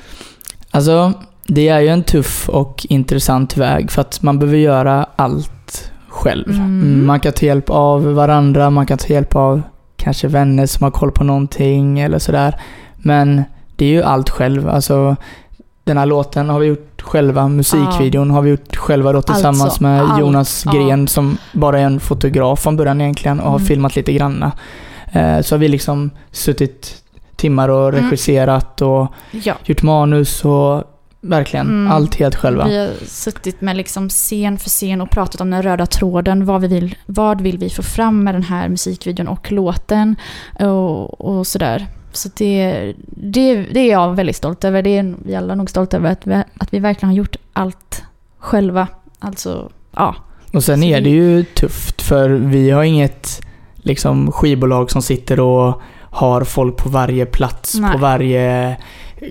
[0.71, 1.13] Alltså,
[1.47, 6.49] det är ju en tuff och intressant väg för att man behöver göra allt själv.
[6.49, 6.61] Mm.
[6.65, 9.61] Mm, Man kan ta hjälp av varandra, man kan ta hjälp av
[9.97, 12.61] kanske vänner som har koll på någonting eller sådär.
[12.97, 13.43] Men
[13.75, 14.69] det är ju allt själv.
[14.69, 15.15] Alltså,
[15.83, 19.83] den här låten har vi gjort själva, musikvideon har vi gjort själva då tillsammans Alltså,
[19.83, 20.63] med allt, Jonas.
[20.63, 23.67] Gren som bara är en fotograf från början egentligen och har Mm.
[23.67, 24.51] filmat lite granna.
[25.11, 26.95] Eh, så har vi liksom suttit
[27.35, 28.03] timmar och Mm.
[28.03, 29.53] regisserat och Ja.
[29.65, 30.83] gjort manus och
[31.21, 31.91] verkligen Mm.
[31.91, 32.67] allt helt själva.
[32.67, 36.45] Vi har suttit med liksom scen för scen och pratat om den röda tråden.
[36.45, 40.15] Vad, vi vill, vad vill vi få fram med den här musikvideon och låten
[40.59, 41.87] och, och sådär.
[42.11, 44.81] Så det, det, det är jag väldigt stolt över.
[44.81, 48.03] Det är vi alla nog stolta över att vi, att vi verkligen har gjort allt
[48.37, 48.87] själva.
[49.19, 50.15] Alltså, ja.
[50.53, 53.41] Och sen är det ju tufft för vi har inget
[53.75, 55.81] liksom skivbolag som sitter och
[56.11, 57.91] har folk på varje plats, Nej.
[57.91, 58.77] på varje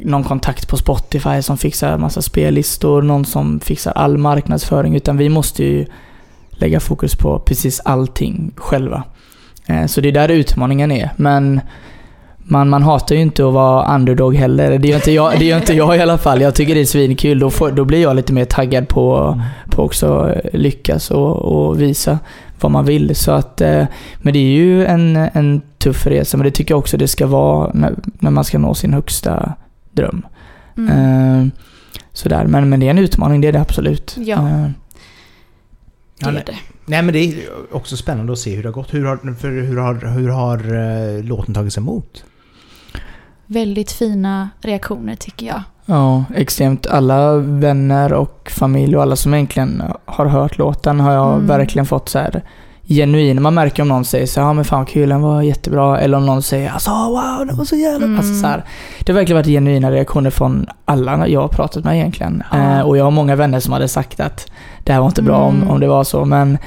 [0.03, 5.29] någon kontakt på Spotify som fixar massa spellistor, någon som fixar all marknadsföring, utan vi
[5.29, 5.87] måste ju
[6.51, 9.03] lägga fokus på precis allting själva.
[9.66, 11.11] Eh, Så det är där utmaningen är.
[11.16, 11.61] Men
[12.51, 14.79] man, man hatar ju inte att vara underdog heller.
[14.79, 16.41] Det är ju inte jag, det är ju inte jag i alla fall.
[16.41, 17.39] Jag tycker det är svinkul.
[17.39, 19.35] Då, får, då blir jag lite mer taggad på,
[19.71, 22.19] på också eh, lyckas och, och visa
[22.61, 23.17] vad man vill.
[23.17, 23.87] Så att, eh,
[24.19, 27.27] men det är ju en, en tuff resa, men det tycker jag också det ska
[27.27, 29.55] vara när, när man ska nå sin högsta
[29.93, 30.27] dröm.
[30.77, 30.91] Mm.
[30.91, 31.47] Eh,
[32.13, 32.45] sådär.
[32.45, 34.17] Men, men det är en utmaning, det är det absolut.
[34.19, 34.49] Ja.
[34.49, 34.69] Eh,
[36.19, 36.59] det är det.
[36.87, 37.35] Nej men det är
[37.73, 38.95] också spännande att se hur det har gått.
[38.95, 42.25] Hur har, för hur har, hur har låten tagits emot?
[43.51, 45.63] Väldigt fina reaktioner tycker jag.
[45.87, 46.87] Ja, extremt.
[46.87, 51.47] Alla vänner och familj och alla som egentligen har hört låten har jag Mm.
[51.47, 52.43] verkligen fått så här
[52.89, 53.43] genuin.
[53.43, 56.01] Man märker om någon säger så ja men fan kul, den var jättebra.
[56.01, 58.07] Eller om någon säger alltså wow, den var så jävla...
[58.07, 58.19] Mm.
[58.19, 58.65] Alltså, så här,
[59.01, 62.43] det har verkligen varit genuina reaktioner från alla jag har pratat med egentligen.
[62.53, 62.59] Ja.
[62.59, 64.47] Eh, och jag har många vänner som hade sagt att
[64.85, 65.69] det här var inte bra om, Mm.
[65.71, 66.25] om det var så.
[66.25, 66.59] Men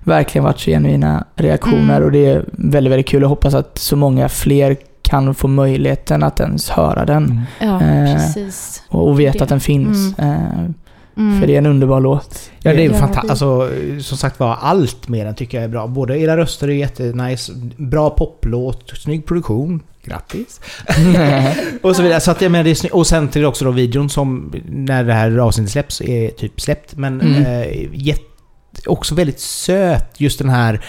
[0.00, 2.02] verkligen varit så genuina reaktioner Mm.
[2.04, 3.22] och det är väldigt, väldigt kul.
[3.22, 4.76] Jag hoppas att så många fler
[5.08, 7.42] kan få möjligheten att ens höra den.
[7.60, 8.82] Ja, Eh, precis.
[8.88, 9.42] Och, och vet Det.
[9.42, 10.18] att den finns.
[10.18, 10.36] Eh,
[11.16, 11.40] Mm.
[11.40, 12.50] För det är en underbar låt.
[12.62, 13.30] Ja, det är Ja, fantastiskt.
[13.30, 13.68] Alltså,
[14.02, 15.86] som sagt var, allt med den tycker jag är bra.
[15.86, 19.82] Både era röster är jättenice, bra poplåt, snygg produktion.
[20.04, 20.60] Grattis!
[21.82, 22.20] och så vidare.
[22.20, 22.94] Så att jag menar, det är.
[22.94, 26.96] Och sen till också då videon som, när det här avsnittet släpps, är typ släppt.
[26.96, 27.42] Men Mm.
[27.46, 28.22] eh, jätte,
[28.86, 30.84] också väldigt söt, just den här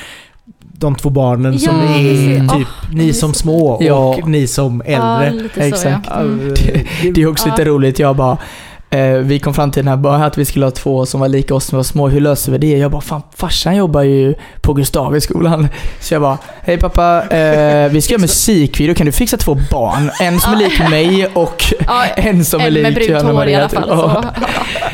[0.80, 2.52] de två barnen Ja, som är precis.
[2.52, 4.18] typ Åh, ni det som små och Ja.
[4.26, 5.44] ni som Ja, äldre.
[5.44, 6.06] lite Exakt.
[6.06, 6.20] så ja.
[6.22, 6.54] Mm.
[7.14, 7.54] Det är också Ja.
[7.56, 8.00] lite roligt.
[8.00, 8.38] Jag bara,
[9.24, 11.56] vi kom fram till den här bara att vi skulle ha två som var lika
[11.56, 12.08] oss som var små.
[12.08, 12.78] Hur löser vi det?
[12.78, 15.68] Jag bara, fan farsan jobbar ju på Gustaviskolan.
[16.00, 18.96] Så jag bara, hej pappa, eh, vi ska göra musikvideo.
[18.96, 20.12] Kan du fixa två barn?
[20.22, 21.64] En som är lik mig och
[22.16, 23.80] en som är lik Johanna Maria, typ.
[23.80, 24.26] fall.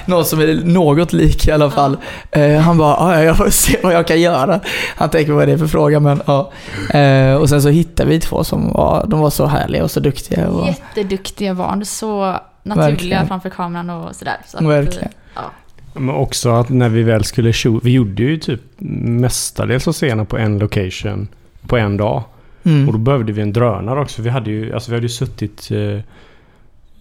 [0.05, 1.97] Någon som är något lik i alla fall.
[2.31, 4.59] Eh, han bara, "Ja, ja, jag får se vad jag kan göra.
[4.95, 6.51] Han tänker vad det är för fråga men ja.
[6.99, 9.99] Eh, och sen så hittade vi två som var, de var så härliga och så
[9.99, 10.47] duktiga.
[10.47, 11.85] Och, Jätteduktiga barn.
[11.85, 12.35] Så
[12.66, 13.28] naturliga Verkligen.
[13.28, 14.38] framför kameran och sådär.
[14.45, 15.11] Så att, Verkligen.
[15.36, 15.51] Ja.
[15.93, 20.26] Men också att när vi väl skulle shoot, vi gjorde ju typ mestadels av scenerna
[20.26, 21.28] på en location
[21.68, 22.24] på en dag.
[22.63, 22.88] mm.
[22.88, 24.22] Och då behövde vi en drönare också.
[24.22, 25.99] Vi hade ju, alltså vi hade ju suttit eh,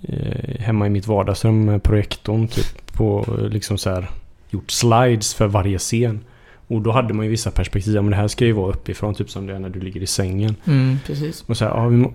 [0.02, 4.10] eh, hemma i mitt vardagsrum med projektorn typ på liksom så här
[4.50, 6.20] gjort slides för varje scen.
[6.68, 7.94] Och då hade man ju vissa perspektiv.
[7.94, 10.06] Men det här ska ju vara uppifrån typ som det är när du ligger i
[10.06, 10.56] sängen.
[10.66, 11.44] Mm, precis.
[11.46, 12.06] Och så här, ja, vi,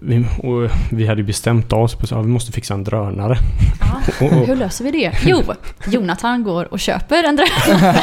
[0.00, 3.36] vi, och vi hade ju bestämt oss på att ja, vi måste fixa en drönare.
[3.80, 3.86] Ja.
[4.26, 5.12] Och, och, Hur löser vi det?
[5.26, 5.42] Jo,
[5.86, 7.94] Jonathan går och köper en drönare.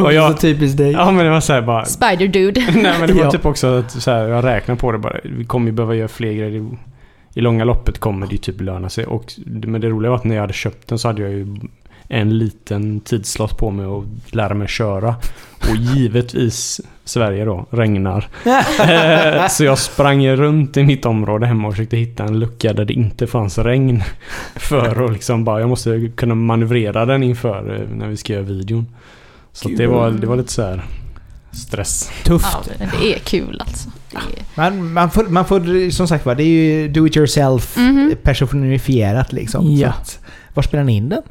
[0.04, 0.92] Och jag- så typiskt dig.
[0.92, 1.84] ja men det var så här bara...
[1.84, 2.60] Spider Dude.
[2.74, 3.30] Nej men det var Ja.
[3.30, 5.16] typ också att så här, jag räknar på det bara.
[5.24, 6.50] Vi kommer ju behöva göra fler grejer.
[6.50, 6.68] I,
[7.34, 9.06] I långa loppet kommer det ju typ löna sig.
[9.06, 11.56] Och, men det roliga var att när jag hade köpt den så hade jag ju
[12.08, 15.16] en liten tidslott på mig att lära mig köra.
[15.70, 18.28] Och givetvis Sverige då, regnar.
[18.88, 22.84] Eh, så jag sprang runt i mitt område hemma och försökte hitta en lucka där
[22.84, 24.02] det inte fanns regn.
[24.56, 28.42] För att liksom bara, jag måste kunna manövrera den inför eh, när vi ska göra
[28.42, 28.86] videon.
[29.52, 30.82] Så att det, var, det var lite så här
[31.52, 32.10] stress.
[32.24, 32.46] Tufft.
[32.80, 33.88] Ja, det är kul alltså.
[34.14, 34.20] Är,
[34.56, 36.46] Man, man, får, man får, som sagt var, det är
[36.82, 38.14] ju do it yourself Mhm.
[38.22, 39.74] personifierat liksom.
[39.74, 39.92] Ja.
[39.92, 40.18] Så att,
[40.54, 41.22] var spelar ni in den?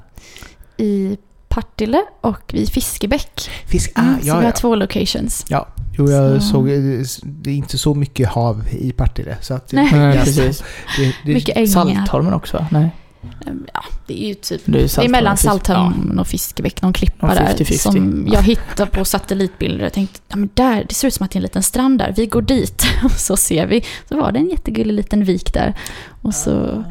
[0.77, 1.17] I
[1.47, 3.49] Partille och i Fiskebäck.
[3.67, 3.91] Fisk...
[3.95, 4.51] Ah, Mm, så ja, vi har ja.
[4.51, 5.45] två locations.
[5.49, 5.67] ja.
[5.97, 6.69] Jo, jag Så- såg...
[6.69, 6.79] eh,
[7.23, 9.37] Det är inte så mycket hav i Partille.
[9.41, 9.89] Så att, Nej.
[9.93, 10.63] Det, precis.
[10.97, 11.67] det, det, Mycket ängar.
[11.67, 12.67] Saltholmen också va?
[12.71, 12.89] Nej.
[13.47, 15.37] Ehm, Ja, det är ju typ Det är, Det är mellan.
[15.37, 17.77] Saltholmen och Fiskebäck, någon klippa Ja, där 50-50.
[17.77, 19.83] som jag hittade på satellitbilder.
[19.83, 21.97] Jag tänkte, ja men där, det ser ut som att det är en liten strand
[21.99, 22.83] där, vi går dit.
[23.03, 25.73] Och så ser vi, så var det en jättegullig liten vik där.
[26.21, 26.83] Och så,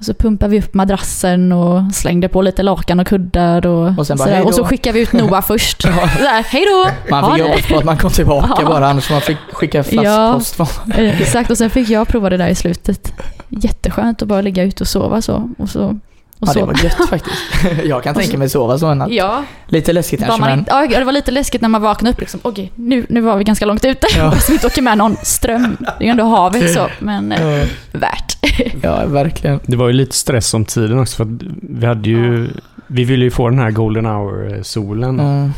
[0.00, 4.06] och så pumpade vi upp madrassen och slängde på lite lakan och kuddar och, Och
[4.06, 4.46] sen bara, sådär.
[4.46, 5.82] och så skickade vi ut Noah först.
[5.82, 6.90] Där, hej då!
[7.10, 7.48] Man Ha fick det.
[7.50, 8.68] jobba på att man kom tillbaka Ja.
[8.68, 10.54] bara, annars man fick skicka flaskpost.
[10.54, 13.12] från- Eh, Exakt, och sen fick jag prova det där i slutet.
[13.48, 15.50] Jätteskönt att bara ligga ute och sova så.
[15.58, 15.98] Och så
[16.40, 17.36] och Ja, det var gött faktiskt.
[17.84, 19.10] Jag kan tänka mig sova så en natt.
[19.10, 20.58] Ja, Lite läskigt kanske man men...
[20.58, 22.20] inte, ja, det var lite läskigt när man vaknade upp.
[22.20, 22.40] Liksom.
[22.42, 24.06] Okej, nu, nu var vi ganska långt ute.
[24.16, 24.32] Ja.
[24.40, 25.76] Så vi inte åker med någon ström.
[25.80, 28.36] Det är ju ändå havet så, men eh, Ja, värt.
[28.82, 29.60] ja, verkligen.
[29.66, 32.48] Det var ju lite stress om tiden också för att vi hade ju...
[32.86, 35.20] Vi ville ju få den här golden hour-solen.
[35.20, 35.52] Mm.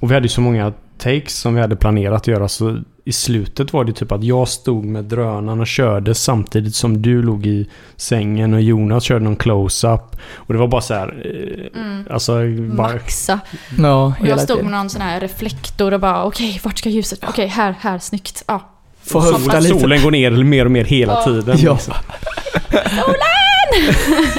[0.00, 3.12] Och vi hade ju så många takes som vi hade planerat att göra så i
[3.12, 7.46] slutet var det typ att jag stod med drönaren och körde samtidigt som du låg
[7.46, 10.16] i sängen och Jonas körde någon close-up.
[10.34, 11.22] Och det var bara så här...
[11.24, 12.04] Eh, Mm.
[12.10, 12.32] Alltså,
[12.76, 12.92] bara...
[12.92, 13.40] Maxa.
[13.78, 17.24] Ja, Och jag stod med någon sån här reflektor och bara okej, vart ska ljuset?
[17.28, 18.44] Okej, här, här, snyggt.
[18.46, 18.70] Ja.
[19.02, 19.78] Få Sol- höfta lite.
[19.80, 21.24] Solen går ner mer och mer hela Ja.
[21.24, 21.56] tiden.
[21.60, 21.78] Ja.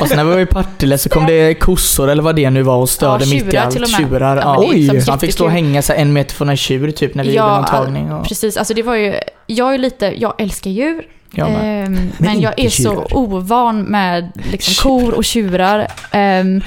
[0.02, 2.62] Och sen när vi var i Partille så kom det kossor eller vad det nu
[2.64, 3.72] var och störde Ja, mitt i tjurar allt.
[3.74, 4.00] till och med.
[4.10, 4.36] Tjurar.
[4.38, 4.78] Ja, Ja, men Oj!
[4.88, 7.30] liksom Han fick stå och hänga sig en meter från en tjur typ när vi
[7.36, 8.12] gjorde någon tagning.
[8.12, 8.58] Och, precis.
[8.58, 9.14] Alltså det var ju,
[9.48, 11.04] jag är lite, jag älskar djur.
[11.32, 11.86] ja, men.
[11.96, 13.18] ehm, men jag inte är så tjurar.
[13.18, 15.88] ovan med liksom kor och tjurar.
[16.12, 16.62] Ehm,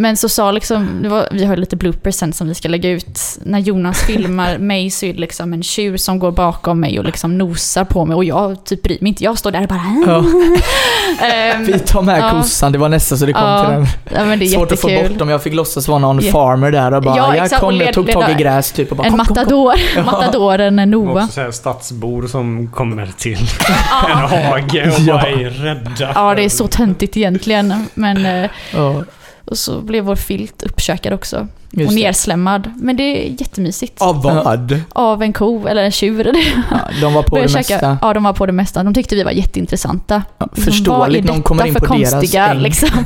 [0.00, 2.90] Men så sa liksom, det var, vi har lite bloopers sen som vi ska lägga
[2.90, 3.20] ut.
[3.44, 7.04] När Jonas filmar mig så är det liksom en tjur som går bakom mig och
[7.04, 9.24] liksom nosar på mig och jag typ bryr mig inte.
[9.24, 10.02] Jag står där och bara...
[10.06, 10.24] Ja.
[11.26, 12.30] Ehm, Vi tar med ja.
[12.30, 13.86] kossan, det var nästan så det kom Ja, till den.
[14.14, 15.10] ja, men det är Svårt att få jättekul.
[15.12, 15.28] bort dem.
[15.28, 18.06] Jag fick låtsas vara någon farmer där och bara Ja, jag kom, och jag tog
[18.06, 19.44] led- tag i gräs typ och bara En kom, kom, kom.
[19.44, 20.02] matador, Ja.
[20.04, 21.24] matadoren Och Noah.
[21.24, 23.46] också så här stadsbor som kommer till en
[23.90, 24.26] Ja.
[24.50, 25.14] hage och Ja.
[25.14, 26.12] bara är rädda.
[26.14, 27.86] ja, det är så töntigt egentligen.
[27.94, 29.02] Men eh, Ja,
[29.48, 32.02] och så blev vår filt uppkäkad också just och det.
[32.02, 32.70] nerslämmad.
[32.76, 34.02] Men det är jättemysigt.
[34.02, 34.80] Av vad?
[34.92, 36.32] Av en ko eller en tjur.
[36.70, 37.98] Ja, de var på det Började mesta.
[38.02, 38.82] Ja, de var på det mesta.
[38.82, 40.22] De tyckte vi var jätteintressanta.
[40.38, 42.58] Ja, Liksom, förståeligt, vad är de kommer detta in för på deras konstiga, äng.
[42.58, 42.88] liksom.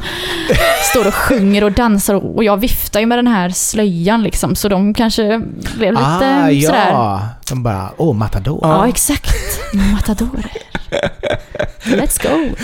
[0.91, 4.55] Står och sjunger och dansar och jag viftar ju med den här slöjan liksom.
[4.57, 5.39] Så de kanske
[5.77, 6.89] blev lite Ah, sådär.
[6.91, 7.29] ja.
[7.49, 8.59] De bara, åh, Matador.
[8.63, 9.35] Ja, exakt.
[9.93, 10.53] Matadorer.
[11.85, 12.55] Let's go.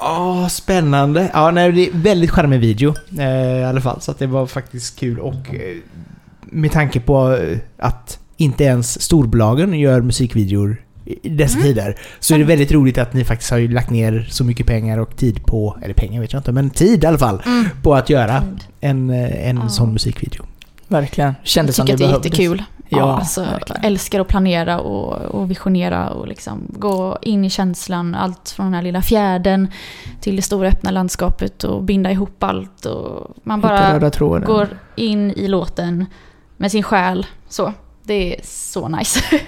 [0.00, 1.30] Ja, spännande.
[1.34, 4.00] Ja, nej, det är väldigt charmig video eh, i alla fall.
[4.00, 5.76] Så att det var faktiskt kul och eh,
[6.40, 10.76] med tanke på eh, att inte ens storbolagen gör musikvideor
[11.22, 11.68] i dessa Mm.
[11.68, 14.98] tider så är det väldigt roligt att ni faktiskt har lagt ner så mycket pengar
[14.98, 17.64] och tid på, eller pengar vet jag inte, men tid i alla fall, Mm.
[17.82, 18.42] på att göra
[18.80, 19.68] en, eh, en Ja.
[19.68, 20.44] sån musikvideo.
[20.88, 21.34] Verkligen.
[21.40, 22.38] Jag Kändes som tycker det att det är behövdes.
[22.40, 22.62] jättekul.
[22.92, 23.84] Ja, Ja, alltså, verkligen.
[23.84, 28.14] älskar att planera och, och visionera och liksom gå in i känslan.
[28.14, 29.68] Allt från den här lilla fjärden
[30.20, 32.86] till det stora öppna landskapet och binda ihop allt.
[32.86, 33.98] Och man bara
[34.46, 36.06] går in i låten
[36.56, 37.26] med sin själ.
[37.48, 37.72] Så,
[38.02, 39.20] det är så nice.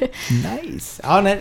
[0.62, 1.02] Nice!
[1.04, 1.38] Ja, nej.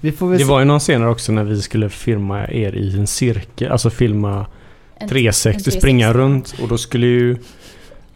[0.00, 2.98] Vi får väl Det var ju någon senare också när vi skulle filma er i
[2.98, 3.72] en cirkel.
[3.72, 4.46] Alltså filma
[4.98, 6.54] En- 360, en springa runt.
[6.62, 7.36] Och då skulle ju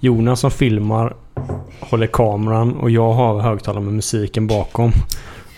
[0.01, 1.17] Jonas som filmar
[1.81, 4.93] håller kameran och jag har högtalare med musiken bakom.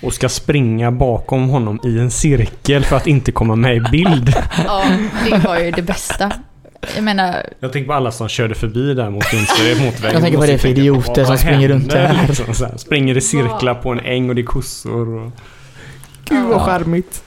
[0.03, 4.35] Och ska springa bakom honom i en cirkel för att inte komma med i bild.
[4.67, 4.85] Ja,
[5.31, 6.33] det var ju det bästa.
[6.95, 9.93] Jag menar, Jag tänker på alla som körde förbi där mot motorvägen.
[10.13, 12.25] Jag tänker på det för idioter som springer runt där.
[12.29, 15.09] Liksom, så här, springer i cirklar på en äng och det är kossor.
[15.09, 15.33] Och...
[16.25, 17.25] Gud vad charmigt.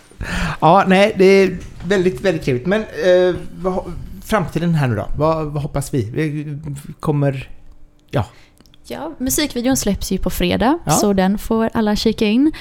[0.60, 2.66] Ja, nej, det är väldigt, väldigt trevligt.
[2.66, 3.94] Men eh, vad,
[4.26, 5.08] framtiden här nu då?
[5.18, 6.12] Vad, vad hoppas vi?
[6.14, 6.58] vi
[7.00, 7.50] kommer...
[8.12, 8.26] ja,
[9.18, 10.92] musikvideon släpps ju på fredag, Ja.
[10.92, 12.52] så den får alla kika in.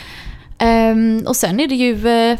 [0.58, 2.38] Ehm, och sen är det ju, eh,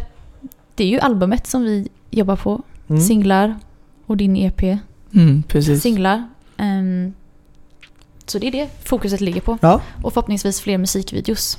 [0.74, 2.62] det är ju albumet som vi jobbar på.
[2.89, 3.01] Mm.
[3.03, 3.57] Singlar
[4.07, 4.78] och din EP.
[5.14, 5.82] Mm, precis.
[5.82, 6.28] Singlar.
[6.57, 7.12] Ehm,
[8.26, 9.59] så det är det fokuset ligger på.
[9.62, 9.80] Ja.
[10.03, 11.59] Och förhoppningsvis fler musikvideos.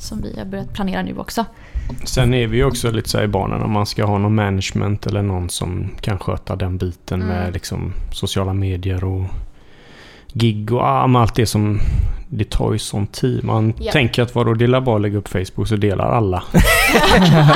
[0.00, 1.44] Som vi har börjat planera nu också.
[2.04, 4.34] Sen är vi ju också lite så här i banan om man ska ha någon
[4.34, 7.34] management eller någon som kan sköta den biten Mm.
[7.36, 9.24] med liksom sociala medier och
[10.32, 11.80] gig och ah, med allt det som
[12.28, 13.44] det tar ju sån tid.
[13.44, 13.92] Man Ja.
[13.92, 16.42] tänker att vadå, det är bara att lägga upp Facebook så delar alla.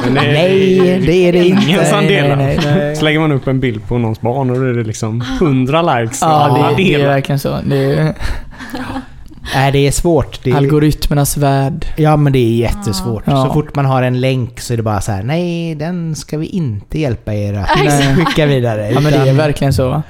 [0.04, 1.64] Det- Nej, det är det inte.
[1.70, 2.36] Ingen som Nej, delar.
[2.36, 2.96] nej, nej.
[2.96, 5.44] Så lägger man upp en bild på någons barn och då är det liksom Ah.
[5.44, 7.58] 100 likes och Ja, alla det, det är verkligen så.
[7.66, 8.14] Det är,
[9.54, 10.40] Nej, det är svårt.
[10.44, 11.86] Det är, Algoritmernas värld.
[11.96, 13.22] ja, men det är jättesvårt.
[13.26, 13.46] Ja.
[13.46, 16.38] Så fort man har en länk så är det bara så här: nej, den ska
[16.38, 18.14] vi inte hjälpa er att Nej.
[18.16, 18.90] skicka vidare.
[18.90, 20.02] Ja men det är verkligen så?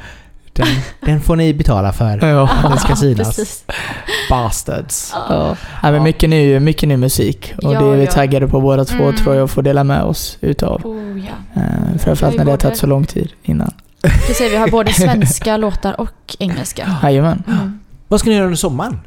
[0.56, 0.66] Den,
[1.00, 2.26] den får ni betala för.
[2.28, 2.48] Ja.
[2.62, 3.64] Den ska synas.
[4.30, 5.12] Bastards.
[5.28, 5.56] ja.
[5.82, 7.54] ja men mycket ny, mycket ny musik.
[7.62, 8.10] Och Ja, det är vi ja.
[8.10, 9.16] taggade på båda två Mm.
[9.16, 10.86] tror jag att få dela med oss utav.
[10.86, 11.60] Oh, ja.
[11.62, 13.72] Uh, framförallt när det har tagit så lång tid innan.
[14.02, 16.96] Precis, vi har både svenska låtar och engelska.
[17.02, 17.42] Jajamän.
[17.48, 17.78] Mm.
[18.08, 19.00] Vad ska ni göra under sommaren?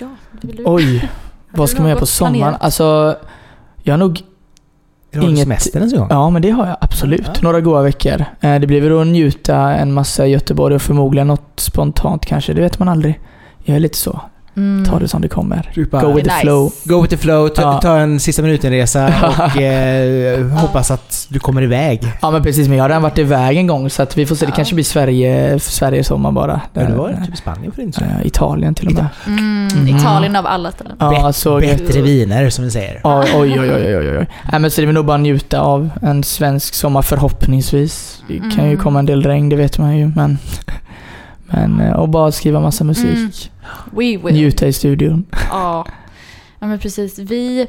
[0.00, 0.06] Ja,
[0.40, 0.62] det vill du.
[0.66, 1.08] Oj,
[1.50, 2.34] vad ska man göra på sommaren?
[2.38, 2.62] planerat?
[2.62, 3.16] Alltså,
[3.82, 4.22] jag har nog
[5.14, 6.08] Har du semester ens en gång?
[6.10, 7.22] Ja, men det har jag absolut.
[7.26, 7.32] Ja.
[7.42, 8.24] Några goda veckor.
[8.40, 12.52] Eh, Det blir väl att njuta en massa i Göteborg och förmodligen något spontant kanske.
[12.54, 13.20] Det vet man aldrig.
[13.64, 14.20] Jag är lite så.
[14.56, 14.84] Mm.
[14.84, 15.86] Ta det som det kommer.
[15.90, 16.40] Bara, Go with the Nice.
[16.42, 16.72] flow.
[16.84, 17.80] Go with the flow, ta, Ja.
[17.82, 19.06] ta en sista minuten-resa
[19.54, 22.00] och eh, hoppas att du kommer iväg.
[22.22, 24.34] Ja men precis, men jag har redan varit iväg en gång så att vi får
[24.36, 24.46] se.
[24.46, 24.56] Det Ja.
[24.56, 26.60] kanske blir Sverige, Sverige sommar bara.
[26.72, 29.06] Ja, du var Där- typ i Spanien för inte eh, Italien till och med.
[29.26, 29.96] Mm, Mm.
[29.96, 30.96] Italien av alla ställen.
[31.00, 33.00] Ja, så Bättre viner som vi säger.
[33.04, 34.26] Ja, oj, oj, oj, oj, oj, oj.
[34.52, 38.22] Nej, men så det är nog bara njuta av en svensk sommar förhoppningsvis.
[38.28, 38.78] Det kan ju Mm.
[38.78, 40.38] komma en del regn, det vet man ju, men...
[41.52, 43.50] Men, eh, och bara skriva massa musik.
[43.54, 43.90] Mm.
[43.90, 44.34] We will.
[44.34, 45.24] Njuta i studion.
[45.50, 45.86] Ja.
[46.58, 47.18] ja, men precis.
[47.18, 47.66] Vi,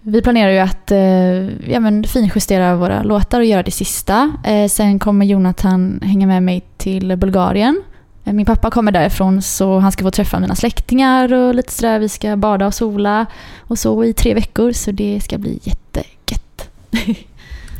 [0.00, 4.32] vi planerar ju att eh, ja, men finjustera våra låtar och göra det sista.
[4.44, 7.82] Eh, sen kommer Jonathan hänga med mig till Bulgarien.
[8.24, 11.98] Eh, min pappa kommer därifrån så han ska få träffa mina släktingar och lite sådär.
[11.98, 13.26] Vi ska bada och sola
[13.58, 16.70] och så i tre veckor så det ska bli jättegött.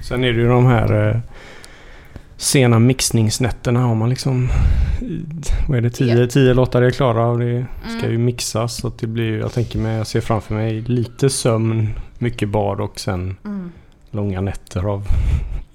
[0.09, 1.16] Sen är det ju de här eh,
[2.41, 4.49] sena mixningsnätterna har man liksom...
[5.68, 5.91] Vad är det?
[5.91, 6.26] Tio, Ja.
[6.26, 8.11] tio låtar är klara och det ska Mm.
[8.12, 8.76] ju mixas.
[8.76, 11.88] Så det blir jag tänker mig, jag ser framför mig lite sömn,
[12.18, 13.72] mycket bad och sen Mm.
[14.11, 15.05] långa nätter av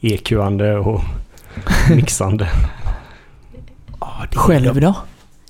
[0.02, 1.02] EQande och
[1.96, 2.48] mixande.
[4.00, 4.94] Ja, det är Själv då?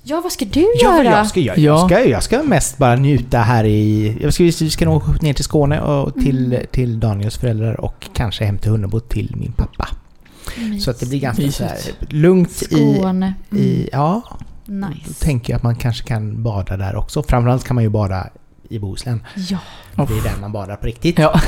[0.02, 1.16] Ja, vad ska du Ja, göra?
[1.16, 1.56] jag ska göra?
[1.58, 1.62] Ja.
[1.62, 4.16] Jag, ska, jag ska mest bara njuta här i...
[4.22, 6.66] Jag ska, vi ska nog ner till Skåne och till, Mm.
[6.72, 9.88] till Daniels föräldrar och kanske hem till Hunnebo till min pappa.
[10.80, 11.56] Så att det blir ganska Mysigt.
[11.58, 13.34] så här, lugnt i, Skåne.
[13.50, 13.62] Mm.
[13.64, 13.88] i...
[13.92, 14.22] Ja,
[14.64, 15.24] då Nice.
[15.24, 17.22] tänker jag att man kanske kan bada där också.
[17.22, 18.28] Framförallt kan man ju bada
[18.68, 19.22] i Bohuslän.
[19.34, 19.58] Ja,
[19.94, 21.18] Det är där man badar på riktigt.
[21.18, 21.40] Ja.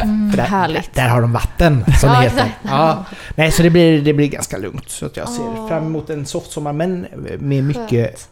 [0.00, 0.94] mm, där, härligt.
[0.94, 2.36] där har de vatten, som Ja, det heter.
[2.36, 2.54] exakt.
[2.62, 3.04] Ja.
[3.36, 4.90] Nej, så det blir, det blir ganska lugnt.
[4.90, 7.06] Så att jag ser fram emot en softsommar, men
[7.38, 8.28] med mycket, Skönt.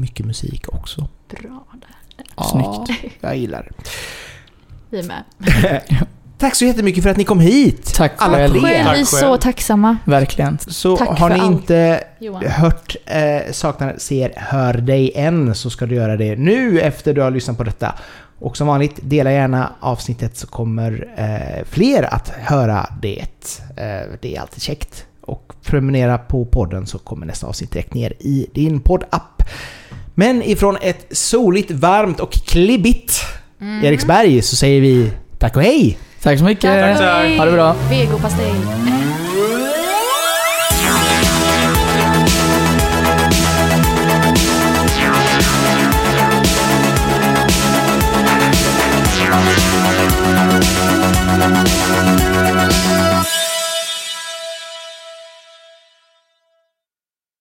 [0.00, 1.08] mycket musik också.
[1.28, 2.24] Bra där.
[2.36, 3.02] Ja, Snyggt.
[3.20, 3.88] jag gillar det.
[4.90, 5.24] Vi är med.
[6.42, 7.94] Tack så jättemycket för att ni kom hit!
[7.94, 8.52] Tack Alla själv.
[8.52, 8.60] tre.
[8.60, 9.96] Själv, vi är så tacksamma.
[10.04, 10.58] Verkligen.
[10.58, 11.52] Så Tack har ni allt.
[11.52, 12.44] inte Johan.
[12.46, 17.20] hört eh, Saknar, ser, hör dig än så ska du göra det nu efter du
[17.20, 17.94] har lyssnat på detta.
[18.38, 23.20] Och som vanligt, dela gärna avsnittet så kommer eh, fler att höra det.
[23.76, 25.06] Eh, det är alltid käckt.
[25.20, 29.42] Och prenumerera på podden så kommer nästa avsnitt direkt ner i din poddapp.
[30.14, 33.20] Men ifrån ett soligt, varmt och klibbigt
[33.60, 33.84] Mm.
[33.84, 35.98] Eriksberg så säger vi tack och hej!
[36.22, 36.62] Tack så mycket.
[36.62, 37.38] Tack hej.
[37.38, 37.74] Ha det bra.
[37.90, 38.52] Vegopastej.